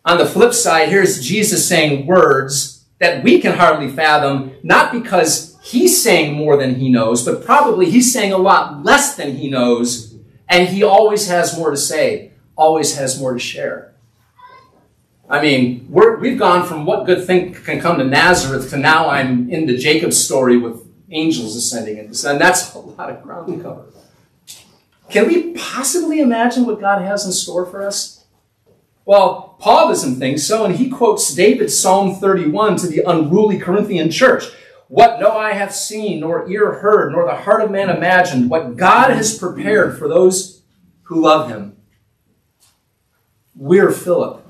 On 0.06 0.18
the 0.18 0.26
flip 0.26 0.52
side, 0.52 0.88
here's 0.88 1.24
Jesus 1.26 1.66
saying 1.66 2.06
words 2.06 2.84
that 2.98 3.22
we 3.24 3.40
can 3.40 3.52
hardly 3.52 3.90
fathom, 3.90 4.52
not 4.62 4.92
because 4.92 5.58
he's 5.62 6.02
saying 6.02 6.34
more 6.34 6.56
than 6.56 6.74
he 6.76 6.90
knows, 6.90 7.24
but 7.24 7.44
probably 7.44 7.90
he's 7.90 8.12
saying 8.12 8.32
a 8.32 8.38
lot 8.38 8.84
less 8.84 9.16
than 9.16 9.36
he 9.36 9.48
knows, 9.48 10.14
and 10.48 10.68
he 10.68 10.82
always 10.82 11.28
has 11.28 11.56
more 11.56 11.70
to 11.70 11.76
say, 11.76 12.32
always 12.56 12.96
has 12.96 13.20
more 13.20 13.32
to 13.32 13.38
share. 13.38 13.93
I 15.28 15.40
mean, 15.40 15.86
we 15.88 16.30
have 16.30 16.38
gone 16.38 16.66
from 16.66 16.84
what 16.84 17.06
good 17.06 17.26
thing 17.26 17.54
can 17.54 17.80
come 17.80 17.98
to 17.98 18.04
Nazareth 18.04 18.70
to 18.70 18.76
now 18.76 19.08
I'm 19.08 19.48
in 19.50 19.66
the 19.66 19.76
Jacob 19.76 20.12
story 20.12 20.58
with 20.58 20.86
angels 21.10 21.56
ascending 21.56 21.98
and. 21.98 22.14
That's 22.14 22.74
a 22.74 22.78
lot 22.78 23.10
of 23.10 23.22
ground 23.22 23.56
to 23.56 23.62
cover. 23.62 23.86
Can 25.08 25.26
we 25.26 25.52
possibly 25.54 26.20
imagine 26.20 26.66
what 26.66 26.80
God 26.80 27.02
has 27.02 27.24
in 27.24 27.32
store 27.32 27.64
for 27.64 27.86
us? 27.86 28.24
Well, 29.06 29.56
Paul 29.60 29.88
doesn't 29.88 30.16
think 30.16 30.38
so, 30.38 30.64
and 30.64 30.76
he 30.76 30.88
quotes 30.88 31.34
David's 31.34 31.78
Psalm 31.78 32.14
31 32.14 32.76
to 32.76 32.86
the 32.86 33.02
unruly 33.06 33.58
Corinthian 33.58 34.10
church. 34.10 34.44
What 34.88 35.20
no 35.20 35.30
eye 35.30 35.52
hath 35.52 35.74
seen, 35.74 36.20
nor 36.20 36.48
ear 36.50 36.74
heard, 36.74 37.12
nor 37.12 37.24
the 37.26 37.34
heart 37.34 37.62
of 37.62 37.70
man 37.70 37.90
imagined, 37.90 38.50
what 38.50 38.76
God 38.76 39.10
has 39.10 39.38
prepared 39.38 39.98
for 39.98 40.08
those 40.08 40.62
who 41.02 41.22
love 41.22 41.48
him. 41.48 41.76
We're 43.54 43.90
Philip. 43.90 44.43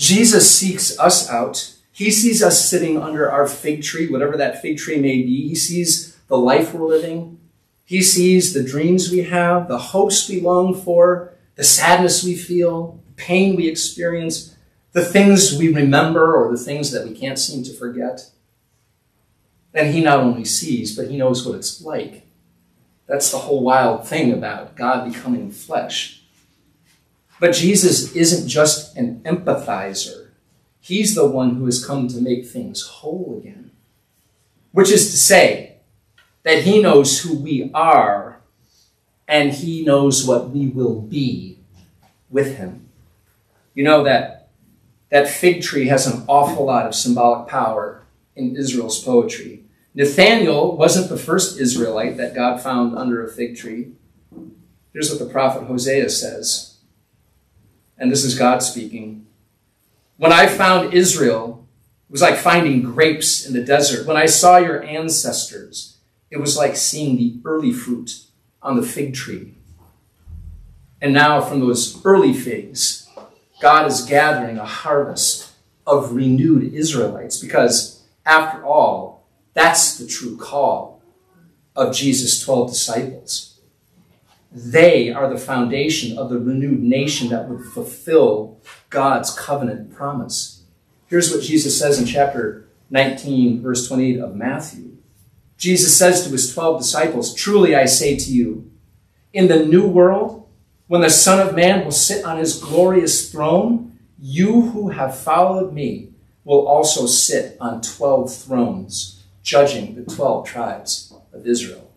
Jesus 0.00 0.50
seeks 0.50 0.98
us 0.98 1.28
out. 1.28 1.74
He 1.92 2.10
sees 2.10 2.42
us 2.42 2.66
sitting 2.66 2.96
under 2.96 3.30
our 3.30 3.46
fig 3.46 3.82
tree, 3.82 4.08
whatever 4.08 4.34
that 4.38 4.62
fig 4.62 4.78
tree 4.78 4.98
may 4.98 5.20
be. 5.20 5.46
He 5.46 5.54
sees 5.54 6.16
the 6.26 6.38
life 6.38 6.72
we're 6.72 6.88
living. 6.88 7.38
He 7.84 8.00
sees 8.00 8.54
the 8.54 8.64
dreams 8.64 9.10
we 9.10 9.24
have, 9.24 9.68
the 9.68 9.76
hopes 9.76 10.26
we 10.26 10.40
long 10.40 10.74
for, 10.74 11.34
the 11.54 11.64
sadness 11.64 12.24
we 12.24 12.34
feel, 12.34 13.02
the 13.08 13.12
pain 13.12 13.56
we 13.56 13.68
experience, 13.68 14.56
the 14.92 15.04
things 15.04 15.58
we 15.58 15.70
remember 15.70 16.34
or 16.34 16.50
the 16.50 16.64
things 16.64 16.92
that 16.92 17.06
we 17.06 17.14
can't 17.14 17.38
seem 17.38 17.62
to 17.64 17.74
forget. 17.74 18.30
And 19.74 19.92
he 19.92 20.02
not 20.02 20.20
only 20.20 20.46
sees, 20.46 20.96
but 20.96 21.10
he 21.10 21.18
knows 21.18 21.46
what 21.46 21.56
it's 21.56 21.82
like. 21.82 22.26
That's 23.06 23.30
the 23.30 23.36
whole 23.36 23.62
wild 23.62 24.08
thing 24.08 24.32
about 24.32 24.76
God 24.76 25.12
becoming 25.12 25.50
flesh. 25.50 26.19
But 27.40 27.54
Jesus 27.54 28.14
isn't 28.14 28.48
just 28.48 28.96
an 28.96 29.20
empathizer. 29.24 30.28
He's 30.78 31.14
the 31.14 31.26
one 31.26 31.56
who 31.56 31.64
has 31.64 31.84
come 31.84 32.06
to 32.08 32.20
make 32.20 32.46
things 32.46 32.82
whole 32.82 33.40
again. 33.40 33.70
Which 34.72 34.90
is 34.90 35.10
to 35.10 35.16
say, 35.16 35.70
that 36.42 36.62
he 36.62 36.82
knows 36.82 37.20
who 37.20 37.36
we 37.36 37.70
are 37.74 38.40
and 39.28 39.52
he 39.52 39.84
knows 39.84 40.26
what 40.26 40.50
we 40.50 40.68
will 40.68 41.00
be 41.00 41.58
with 42.30 42.56
him. 42.56 42.88
You 43.74 43.84
know 43.84 44.02
that 44.04 44.48
that 45.10 45.28
fig 45.28 45.62
tree 45.62 45.88
has 45.88 46.06
an 46.06 46.24
awful 46.28 46.66
lot 46.66 46.86
of 46.86 46.94
symbolic 46.94 47.48
power 47.48 48.02
in 48.36 48.56
Israel's 48.56 49.02
poetry. 49.02 49.64
Nathaniel 49.94 50.76
wasn't 50.76 51.08
the 51.08 51.16
first 51.16 51.58
Israelite 51.58 52.16
that 52.16 52.34
God 52.34 52.60
found 52.60 52.96
under 52.96 53.24
a 53.24 53.30
fig 53.30 53.56
tree. 53.56 53.92
Here's 54.92 55.10
what 55.10 55.18
the 55.18 55.32
prophet 55.32 55.64
Hosea 55.64 56.10
says 56.10 56.69
and 58.00 58.10
this 58.10 58.24
is 58.24 58.36
God 58.36 58.62
speaking. 58.62 59.26
When 60.16 60.32
I 60.32 60.46
found 60.46 60.94
Israel, 60.94 61.68
it 62.08 62.12
was 62.12 62.22
like 62.22 62.36
finding 62.36 62.82
grapes 62.82 63.46
in 63.46 63.52
the 63.52 63.62
desert. 63.62 64.06
When 64.06 64.16
I 64.16 64.26
saw 64.26 64.56
your 64.56 64.82
ancestors, 64.82 65.98
it 66.30 66.38
was 66.38 66.56
like 66.56 66.76
seeing 66.76 67.16
the 67.16 67.38
early 67.44 67.72
fruit 67.72 68.24
on 68.62 68.76
the 68.76 68.82
fig 68.82 69.14
tree. 69.14 69.54
And 71.00 71.12
now, 71.12 71.40
from 71.40 71.60
those 71.60 72.04
early 72.04 72.32
figs, 72.32 73.08
God 73.60 73.86
is 73.86 74.02
gathering 74.02 74.58
a 74.58 74.64
harvest 74.64 75.52
of 75.86 76.12
renewed 76.12 76.74
Israelites 76.74 77.38
because, 77.38 78.02
after 78.26 78.64
all, 78.64 79.26
that's 79.54 79.98
the 79.98 80.06
true 80.06 80.36
call 80.36 81.02
of 81.74 81.94
Jesus' 81.94 82.40
12 82.42 82.70
disciples. 82.70 83.49
They 84.52 85.12
are 85.12 85.28
the 85.28 85.38
foundation 85.38 86.18
of 86.18 86.28
the 86.28 86.38
renewed 86.38 86.82
nation 86.82 87.28
that 87.28 87.48
would 87.48 87.64
fulfill 87.64 88.60
God's 88.88 89.36
covenant 89.36 89.94
promise. 89.94 90.62
Here's 91.06 91.30
what 91.32 91.42
Jesus 91.42 91.78
says 91.78 91.98
in 91.98 92.06
chapter 92.06 92.68
19, 92.90 93.62
verse 93.62 93.86
28 93.86 94.18
of 94.18 94.34
Matthew. 94.34 94.96
Jesus 95.56 95.96
says 95.96 96.24
to 96.24 96.30
his 96.30 96.52
12 96.52 96.80
disciples, 96.80 97.34
Truly 97.34 97.76
I 97.76 97.84
say 97.84 98.16
to 98.16 98.32
you, 98.32 98.70
in 99.32 99.46
the 99.46 99.64
new 99.64 99.86
world, 99.86 100.48
when 100.88 101.02
the 101.02 101.10
Son 101.10 101.46
of 101.46 101.54
Man 101.54 101.84
will 101.84 101.92
sit 101.92 102.24
on 102.24 102.38
his 102.38 102.58
glorious 102.58 103.30
throne, 103.30 103.98
you 104.18 104.62
who 104.70 104.88
have 104.88 105.16
followed 105.16 105.72
me 105.72 106.10
will 106.44 106.66
also 106.66 107.06
sit 107.06 107.56
on 107.60 107.80
12 107.80 108.34
thrones, 108.34 109.22
judging 109.42 109.94
the 109.94 110.14
12 110.14 110.46
tribes 110.46 111.12
of 111.32 111.46
Israel. 111.46 111.89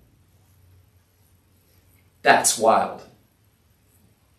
That's 2.23 2.57
wild. 2.57 3.03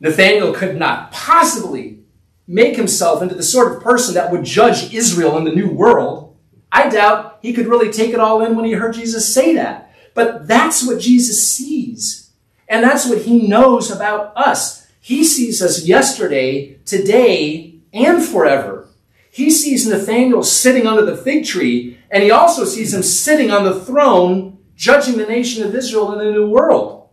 Nathaniel 0.00 0.52
could 0.52 0.76
not 0.76 1.12
possibly 1.12 2.00
make 2.46 2.76
himself 2.76 3.22
into 3.22 3.34
the 3.34 3.42
sort 3.42 3.72
of 3.72 3.82
person 3.82 4.14
that 4.14 4.30
would 4.30 4.44
judge 4.44 4.92
Israel 4.92 5.38
in 5.38 5.44
the 5.44 5.54
new 5.54 5.70
world. 5.70 6.36
I 6.72 6.88
doubt 6.88 7.38
he 7.40 7.52
could 7.52 7.68
really 7.68 7.92
take 7.92 8.10
it 8.10 8.20
all 8.20 8.44
in 8.44 8.56
when 8.56 8.64
he 8.64 8.72
heard 8.72 8.94
Jesus 8.94 9.32
say 9.32 9.54
that. 9.54 9.94
But 10.12 10.46
that's 10.46 10.84
what 10.86 11.00
Jesus 11.00 11.46
sees. 11.46 12.30
And 12.68 12.82
that's 12.82 13.08
what 13.08 13.22
he 13.22 13.46
knows 13.46 13.90
about 13.90 14.36
us. 14.36 14.86
He 15.00 15.24
sees 15.24 15.62
us 15.62 15.86
yesterday, 15.86 16.78
today, 16.84 17.76
and 17.92 18.22
forever. 18.22 18.88
He 19.30 19.50
sees 19.50 19.86
Nathaniel 19.86 20.42
sitting 20.42 20.86
under 20.86 21.04
the 21.04 21.16
fig 21.16 21.44
tree, 21.44 21.98
and 22.10 22.22
he 22.22 22.30
also 22.30 22.64
sees 22.64 22.94
him 22.94 23.02
sitting 23.02 23.50
on 23.50 23.64
the 23.64 23.80
throne, 23.80 24.58
judging 24.76 25.18
the 25.18 25.26
nation 25.26 25.64
of 25.64 25.74
Israel 25.74 26.12
in 26.12 26.18
the 26.18 26.32
new 26.32 26.48
world. 26.48 27.03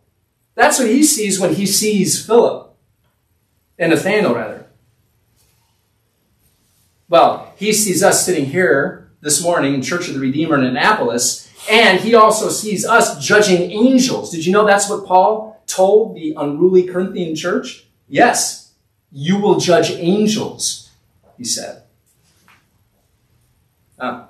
That's 0.56 0.80
what 0.80 0.90
he 0.90 1.04
sees 1.04 1.40
when 1.40 1.56
he 1.56 1.66
sees 1.66 2.26
Philip 2.26 2.74
and 3.80 3.92
Nathanael, 3.92 4.36
rather. 4.36 4.66
Well, 7.10 7.54
he 7.58 7.74
sees 7.74 8.04
us 8.04 8.26
sitting 8.26 8.46
here 8.46 9.12
this 9.22 9.44
morning 9.44 9.74
in 9.74 9.82
Church 9.82 10.08
of 10.08 10.14
the 10.14 10.20
Redeemer 10.20 10.56
in 10.56 10.64
Annapolis, 10.64 11.52
and 11.70 12.00
he 12.00 12.16
also 12.16 12.50
sees 12.50 12.86
us 12.86 13.24
judging 13.24 13.72
angels. 13.72 14.32
Did 14.32 14.46
you 14.46 14.54
know 14.54 14.66
that's 14.66 14.90
what 14.90 15.06
Paul 15.06 15.62
told 15.68 16.16
the 16.16 16.34
unruly 16.38 16.84
Corinthian 16.84 17.36
church? 17.36 17.86
Yes, 18.08 18.72
you 19.12 19.40
will 19.40 19.60
judge 19.60 19.92
angels, 19.92 20.90
he 21.38 21.44
said. 21.44 21.84
Ah, 24.00 24.30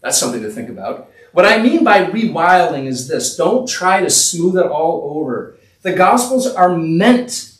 that's 0.00 0.18
something 0.18 0.42
to 0.42 0.50
think 0.50 0.68
about. 0.68 1.10
What 1.34 1.46
I 1.46 1.60
mean 1.60 1.82
by 1.82 2.04
rewilding 2.04 2.86
is 2.86 3.08
this 3.08 3.36
don't 3.36 3.68
try 3.68 4.00
to 4.00 4.08
smooth 4.08 4.56
it 4.56 4.66
all 4.66 5.18
over. 5.18 5.56
The 5.82 5.92
Gospels 5.92 6.46
are 6.46 6.76
meant 6.76 7.58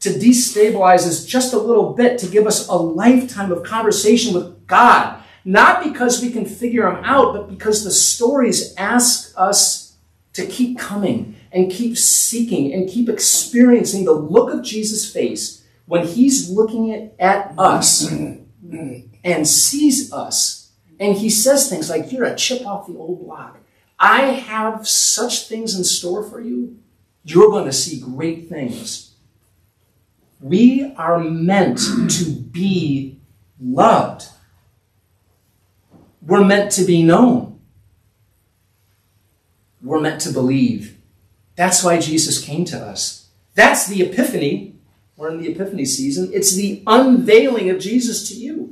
to 0.00 0.10
destabilize 0.10 1.06
us 1.06 1.24
just 1.24 1.54
a 1.54 1.58
little 1.58 1.94
bit, 1.94 2.18
to 2.18 2.26
give 2.26 2.46
us 2.46 2.68
a 2.68 2.74
lifetime 2.74 3.50
of 3.50 3.62
conversation 3.62 4.34
with 4.34 4.66
God. 4.66 5.22
Not 5.42 5.84
because 5.84 6.20
we 6.20 6.30
can 6.30 6.44
figure 6.44 6.82
them 6.82 7.02
out, 7.02 7.32
but 7.32 7.48
because 7.48 7.82
the 7.82 7.90
stories 7.90 8.74
ask 8.76 9.32
us 9.38 9.96
to 10.34 10.44
keep 10.44 10.78
coming 10.78 11.36
and 11.52 11.72
keep 11.72 11.96
seeking 11.96 12.74
and 12.74 12.90
keep 12.90 13.08
experiencing 13.08 14.04
the 14.04 14.12
look 14.12 14.52
of 14.52 14.62
Jesus' 14.62 15.10
face 15.10 15.64
when 15.86 16.06
he's 16.06 16.50
looking 16.50 16.92
at, 16.92 17.14
at 17.18 17.54
us 17.56 18.06
and 19.24 19.48
sees 19.48 20.12
us. 20.12 20.65
And 20.98 21.16
he 21.16 21.30
says 21.30 21.68
things 21.68 21.90
like, 21.90 22.12
You're 22.12 22.24
a 22.24 22.36
chip 22.36 22.66
off 22.66 22.86
the 22.86 22.96
old 22.96 23.24
block. 23.24 23.58
I 23.98 24.22
have 24.24 24.86
such 24.86 25.48
things 25.48 25.76
in 25.76 25.84
store 25.84 26.22
for 26.22 26.40
you. 26.40 26.78
You're 27.24 27.50
going 27.50 27.64
to 27.64 27.72
see 27.72 28.00
great 28.00 28.48
things. 28.48 29.14
We 30.40 30.94
are 30.96 31.18
meant 31.18 31.78
to 32.10 32.30
be 32.30 33.18
loved. 33.60 34.28
We're 36.22 36.44
meant 36.44 36.72
to 36.72 36.84
be 36.84 37.02
known. 37.02 37.60
We're 39.82 40.00
meant 40.00 40.20
to 40.22 40.32
believe. 40.32 40.98
That's 41.54 41.82
why 41.82 41.98
Jesus 41.98 42.42
came 42.42 42.64
to 42.66 42.78
us. 42.78 43.28
That's 43.54 43.86
the 43.86 44.02
epiphany. 44.02 44.74
We're 45.16 45.30
in 45.30 45.40
the 45.40 45.50
epiphany 45.50 45.86
season. 45.86 46.30
It's 46.34 46.54
the 46.54 46.82
unveiling 46.86 47.70
of 47.70 47.78
Jesus 47.78 48.28
to 48.28 48.34
you. 48.34 48.65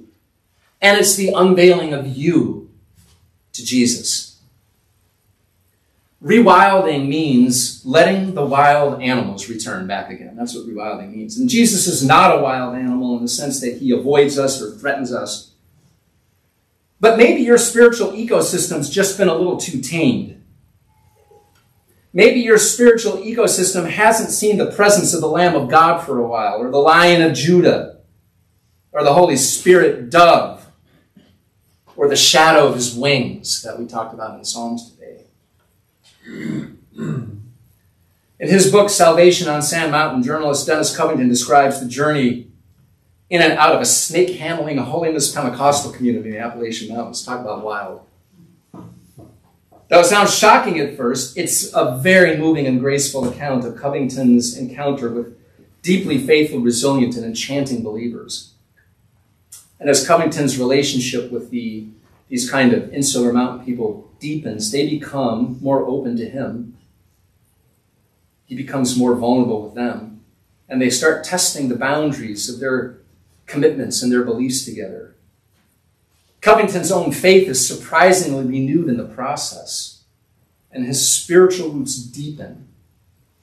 And 0.84 0.98
it's 0.98 1.16
the 1.16 1.32
unveiling 1.34 1.94
of 1.94 2.06
you 2.06 2.70
to 3.54 3.64
Jesus. 3.64 4.38
Rewilding 6.22 7.08
means 7.08 7.80
letting 7.86 8.34
the 8.34 8.44
wild 8.44 9.00
animals 9.00 9.48
return 9.48 9.86
back 9.86 10.10
again. 10.10 10.36
That's 10.36 10.54
what 10.54 10.66
rewilding 10.66 11.14
means. 11.14 11.38
And 11.38 11.48
Jesus 11.48 11.86
is 11.86 12.04
not 12.06 12.38
a 12.38 12.42
wild 12.42 12.76
animal 12.76 13.16
in 13.16 13.22
the 13.22 13.28
sense 13.28 13.62
that 13.62 13.78
he 13.78 13.92
avoids 13.92 14.38
us 14.38 14.60
or 14.60 14.72
threatens 14.72 15.10
us. 15.10 15.52
But 17.00 17.16
maybe 17.16 17.40
your 17.40 17.56
spiritual 17.56 18.12
ecosystem's 18.12 18.90
just 18.90 19.16
been 19.16 19.28
a 19.28 19.34
little 19.34 19.56
too 19.56 19.80
tamed. 19.80 20.42
Maybe 22.12 22.40
your 22.40 22.58
spiritual 22.58 23.14
ecosystem 23.14 23.88
hasn't 23.88 24.32
seen 24.32 24.58
the 24.58 24.70
presence 24.70 25.14
of 25.14 25.22
the 25.22 25.28
Lamb 25.28 25.54
of 25.54 25.70
God 25.70 26.04
for 26.04 26.18
a 26.18 26.28
while, 26.28 26.56
or 26.58 26.70
the 26.70 26.76
Lion 26.76 27.22
of 27.22 27.32
Judah, 27.32 28.00
or 28.92 29.02
the 29.02 29.14
Holy 29.14 29.36
Spirit 29.36 30.10
dove, 30.10 30.63
or 32.04 32.08
the 32.08 32.16
shadow 32.16 32.66
of 32.66 32.74
his 32.74 32.94
wings 32.94 33.62
that 33.62 33.78
we 33.78 33.86
talked 33.86 34.12
about 34.12 34.34
in 34.34 34.40
the 34.40 34.44
Psalms 34.44 34.92
today. 34.92 35.24
in 36.26 37.38
his 38.38 38.70
book, 38.70 38.90
Salvation 38.90 39.48
on 39.48 39.62
Sand 39.62 39.90
Mountain, 39.90 40.22
journalist 40.22 40.66
Dennis 40.66 40.94
Covington 40.94 41.30
describes 41.30 41.80
the 41.80 41.88
journey 41.88 42.48
in 43.30 43.40
and 43.40 43.54
out 43.54 43.74
of 43.74 43.80
a 43.80 43.86
snake 43.86 44.36
handling 44.36 44.76
a 44.76 44.84
holiness 44.84 45.34
Pentecostal 45.34 45.92
community 45.92 46.28
in 46.28 46.34
the 46.34 46.40
Appalachian 46.40 46.94
Mountains. 46.94 47.24
Talk 47.24 47.40
about 47.40 47.64
wild. 47.64 48.02
Though 49.88 50.00
it 50.00 50.04
sounds 50.04 50.36
shocking 50.36 50.78
at 50.78 50.98
first, 50.98 51.38
it's 51.38 51.72
a 51.72 51.98
very 52.02 52.36
moving 52.36 52.66
and 52.66 52.80
graceful 52.80 53.26
account 53.26 53.64
of 53.64 53.76
Covington's 53.76 54.58
encounter 54.58 55.08
with 55.08 55.38
deeply 55.80 56.18
faithful, 56.18 56.60
resilient, 56.60 57.16
and 57.16 57.24
enchanting 57.24 57.82
believers. 57.82 58.52
And 59.80 59.88
as 59.88 60.06
Covington's 60.06 60.58
relationship 60.58 61.30
with 61.30 61.50
the, 61.50 61.88
these 62.28 62.50
kind 62.50 62.72
of 62.72 62.92
insular 62.92 63.32
mountain 63.32 63.64
people 63.64 64.10
deepens, 64.18 64.70
they 64.70 64.88
become 64.88 65.58
more 65.60 65.87
open 65.87 66.16
to 66.16 66.28
him. 66.28 66.76
He 68.46 68.54
becomes 68.54 68.96
more 68.96 69.14
vulnerable 69.14 69.62
with 69.62 69.74
them. 69.74 70.20
And 70.68 70.80
they 70.80 70.90
start 70.90 71.24
testing 71.24 71.68
the 71.68 71.76
boundaries 71.76 72.48
of 72.48 72.60
their 72.60 72.98
commitments 73.46 74.02
and 74.02 74.10
their 74.10 74.24
beliefs 74.24 74.64
together. 74.64 75.14
Covington's 76.40 76.92
own 76.92 77.12
faith 77.12 77.48
is 77.48 77.66
surprisingly 77.66 78.44
renewed 78.44 78.88
in 78.88 78.98
the 78.98 79.04
process, 79.04 80.02
and 80.70 80.84
his 80.84 81.10
spiritual 81.10 81.70
roots 81.70 81.96
deepen. 81.96 82.68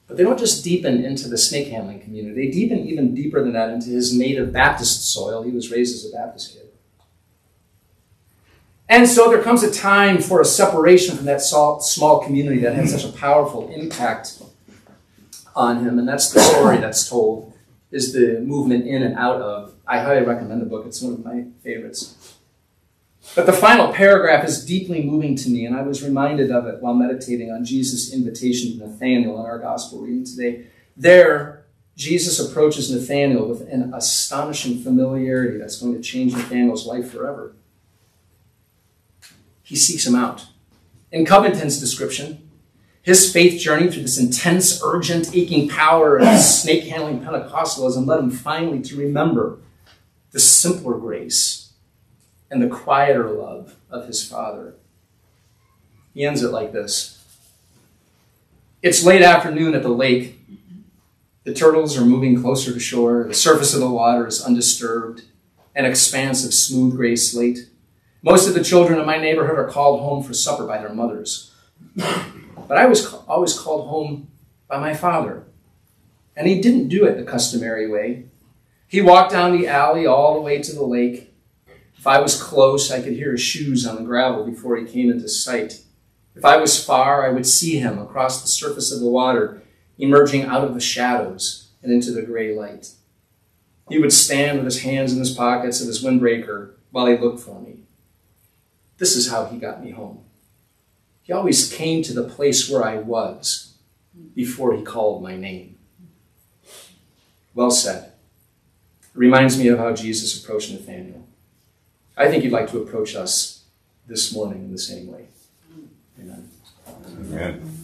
But 0.06 0.16
they 0.16 0.22
don't 0.22 0.38
just 0.38 0.62
deepen 0.62 1.04
into 1.04 1.28
the 1.28 1.38
snake 1.38 1.68
handling 1.68 2.00
community, 2.00 2.46
they 2.46 2.52
deepen 2.52 2.86
even 2.86 3.14
deeper 3.14 3.42
than 3.42 3.54
that 3.54 3.70
into 3.70 3.90
his 3.90 4.16
native 4.16 4.52
Baptist 4.52 5.12
soil. 5.12 5.42
He 5.42 5.50
was 5.50 5.70
raised 5.70 5.96
as 5.96 6.12
a 6.12 6.14
Baptist 6.14 6.52
kid. 6.52 6.61
And 8.92 9.08
so 9.08 9.30
there 9.30 9.42
comes 9.42 9.62
a 9.62 9.72
time 9.72 10.20
for 10.20 10.42
a 10.42 10.44
separation 10.44 11.16
from 11.16 11.24
that 11.24 11.40
small 11.40 12.22
community 12.22 12.60
that 12.60 12.74
had 12.74 12.90
such 12.90 13.06
a 13.06 13.08
powerful 13.16 13.70
impact 13.70 14.42
on 15.56 15.82
him. 15.82 15.98
And 15.98 16.06
that's 16.06 16.30
the 16.30 16.40
story 16.40 16.76
that's 16.76 17.08
told, 17.08 17.54
is 17.90 18.12
the 18.12 18.40
movement 18.40 18.86
in 18.86 19.02
and 19.02 19.16
out 19.16 19.40
of. 19.40 19.72
I 19.86 20.00
highly 20.00 20.26
recommend 20.26 20.60
the 20.60 20.66
book. 20.66 20.84
It's 20.84 21.00
one 21.00 21.14
of 21.14 21.24
my 21.24 21.46
favorites. 21.64 22.36
But 23.34 23.46
the 23.46 23.54
final 23.54 23.94
paragraph 23.94 24.44
is 24.44 24.62
deeply 24.62 25.02
moving 25.02 25.36
to 25.36 25.48
me, 25.48 25.64
and 25.64 25.74
I 25.74 25.80
was 25.80 26.02
reminded 26.02 26.50
of 26.50 26.66
it 26.66 26.82
while 26.82 26.92
meditating 26.92 27.50
on 27.50 27.64
Jesus' 27.64 28.12
invitation 28.12 28.78
to 28.78 28.86
Nathanael 28.86 29.40
in 29.40 29.46
our 29.46 29.58
gospel 29.58 30.02
reading 30.02 30.26
today. 30.26 30.66
There, 30.98 31.64
Jesus 31.96 32.38
approaches 32.38 32.90
Nathanael 32.90 33.46
with 33.46 33.62
an 33.72 33.94
astonishing 33.94 34.82
familiarity 34.82 35.56
that's 35.56 35.80
going 35.80 35.94
to 35.94 36.02
change 36.02 36.34
Nathanael's 36.34 36.86
life 36.86 37.10
forever 37.10 37.54
he 39.62 39.76
seeks 39.76 40.06
him 40.06 40.14
out. 40.14 40.46
In 41.10 41.24
Covington's 41.24 41.78
description, 41.78 42.48
his 43.02 43.32
faith 43.32 43.60
journey 43.60 43.90
through 43.90 44.02
this 44.02 44.18
intense, 44.18 44.80
urgent, 44.82 45.34
aching 45.34 45.68
power 45.68 46.18
of 46.18 46.26
snake 46.38 46.84
handling 46.84 47.20
Pentecostalism 47.20 48.06
led 48.06 48.20
him 48.20 48.30
finally 48.30 48.80
to 48.82 48.96
remember 48.96 49.58
the 50.30 50.40
simpler 50.40 50.96
grace 50.98 51.72
and 52.50 52.62
the 52.62 52.68
quieter 52.68 53.28
love 53.30 53.76
of 53.90 54.06
his 54.06 54.26
Father. 54.26 54.74
He 56.14 56.24
ends 56.24 56.42
it 56.42 56.52
like 56.52 56.72
this 56.72 57.22
It's 58.82 59.04
late 59.04 59.22
afternoon 59.22 59.74
at 59.74 59.82
the 59.82 59.88
lake. 59.88 60.38
The 61.44 61.54
turtles 61.54 61.98
are 61.98 62.04
moving 62.04 62.40
closer 62.40 62.72
to 62.72 62.78
shore. 62.78 63.24
The 63.26 63.34
surface 63.34 63.74
of 63.74 63.80
the 63.80 63.90
water 63.90 64.28
is 64.28 64.44
undisturbed, 64.44 65.22
an 65.74 65.84
expanse 65.84 66.44
of 66.44 66.54
smooth 66.54 66.94
gray 66.94 67.16
slate. 67.16 67.68
Most 68.22 68.46
of 68.46 68.54
the 68.54 68.62
children 68.62 69.00
in 69.00 69.06
my 69.06 69.18
neighborhood 69.18 69.58
are 69.58 69.68
called 69.68 70.00
home 70.00 70.22
for 70.22 70.32
supper 70.32 70.64
by 70.64 70.78
their 70.78 70.94
mothers. 70.94 71.52
But 71.96 72.78
I 72.78 72.86
was 72.86 73.12
always 73.26 73.58
called 73.58 73.88
home 73.88 74.28
by 74.68 74.78
my 74.78 74.94
father. 74.94 75.44
And 76.36 76.46
he 76.46 76.60
didn't 76.60 76.88
do 76.88 77.04
it 77.04 77.16
the 77.16 77.24
customary 77.24 77.90
way. 77.90 78.26
He 78.86 79.02
walked 79.02 79.32
down 79.32 79.58
the 79.58 79.66
alley 79.66 80.06
all 80.06 80.34
the 80.34 80.40
way 80.40 80.62
to 80.62 80.72
the 80.72 80.84
lake. 80.84 81.34
If 81.98 82.06
I 82.06 82.20
was 82.20 82.40
close, 82.40 82.92
I 82.92 83.02
could 83.02 83.14
hear 83.14 83.32
his 83.32 83.40
shoes 83.40 83.86
on 83.86 83.96
the 83.96 84.02
gravel 84.02 84.44
before 84.44 84.76
he 84.76 84.86
came 84.86 85.10
into 85.10 85.28
sight. 85.28 85.82
If 86.36 86.44
I 86.44 86.56
was 86.58 86.82
far, 86.82 87.26
I 87.26 87.32
would 87.32 87.46
see 87.46 87.78
him 87.78 87.98
across 87.98 88.40
the 88.40 88.48
surface 88.48 88.92
of 88.92 89.00
the 89.00 89.10
water, 89.10 89.62
emerging 89.98 90.42
out 90.42 90.64
of 90.64 90.74
the 90.74 90.80
shadows 90.80 91.70
and 91.82 91.92
into 91.92 92.12
the 92.12 92.22
gray 92.22 92.54
light. 92.54 92.90
He 93.88 93.98
would 93.98 94.12
stand 94.12 94.58
with 94.58 94.64
his 94.66 94.82
hands 94.82 95.12
in 95.12 95.18
his 95.18 95.34
pockets 95.34 95.80
of 95.80 95.88
his 95.88 96.04
windbreaker 96.04 96.74
while 96.92 97.06
he 97.06 97.16
looked 97.16 97.40
for 97.40 97.60
me. 97.60 97.81
This 99.02 99.16
is 99.16 99.32
how 99.32 99.46
he 99.46 99.58
got 99.58 99.82
me 99.82 99.90
home. 99.90 100.20
He 101.24 101.32
always 101.32 101.72
came 101.72 102.04
to 102.04 102.12
the 102.12 102.22
place 102.22 102.70
where 102.70 102.84
I 102.84 102.98
was 102.98 103.74
before 104.32 104.76
he 104.76 104.82
called 104.84 105.24
my 105.24 105.36
name. 105.36 105.76
Well 107.52 107.72
said. 107.72 108.12
It 109.02 109.08
reminds 109.18 109.58
me 109.58 109.66
of 109.66 109.80
how 109.80 109.92
Jesus 109.92 110.40
approached 110.40 110.70
Nathanael. 110.70 111.26
I 112.16 112.30
think 112.30 112.44
he'd 112.44 112.52
like 112.52 112.70
to 112.70 112.78
approach 112.78 113.16
us 113.16 113.64
this 114.06 114.32
morning 114.32 114.66
in 114.66 114.70
the 114.70 114.78
same 114.78 115.10
way. 115.10 115.26
Amen. 116.20 116.48
Amen. 117.18 117.81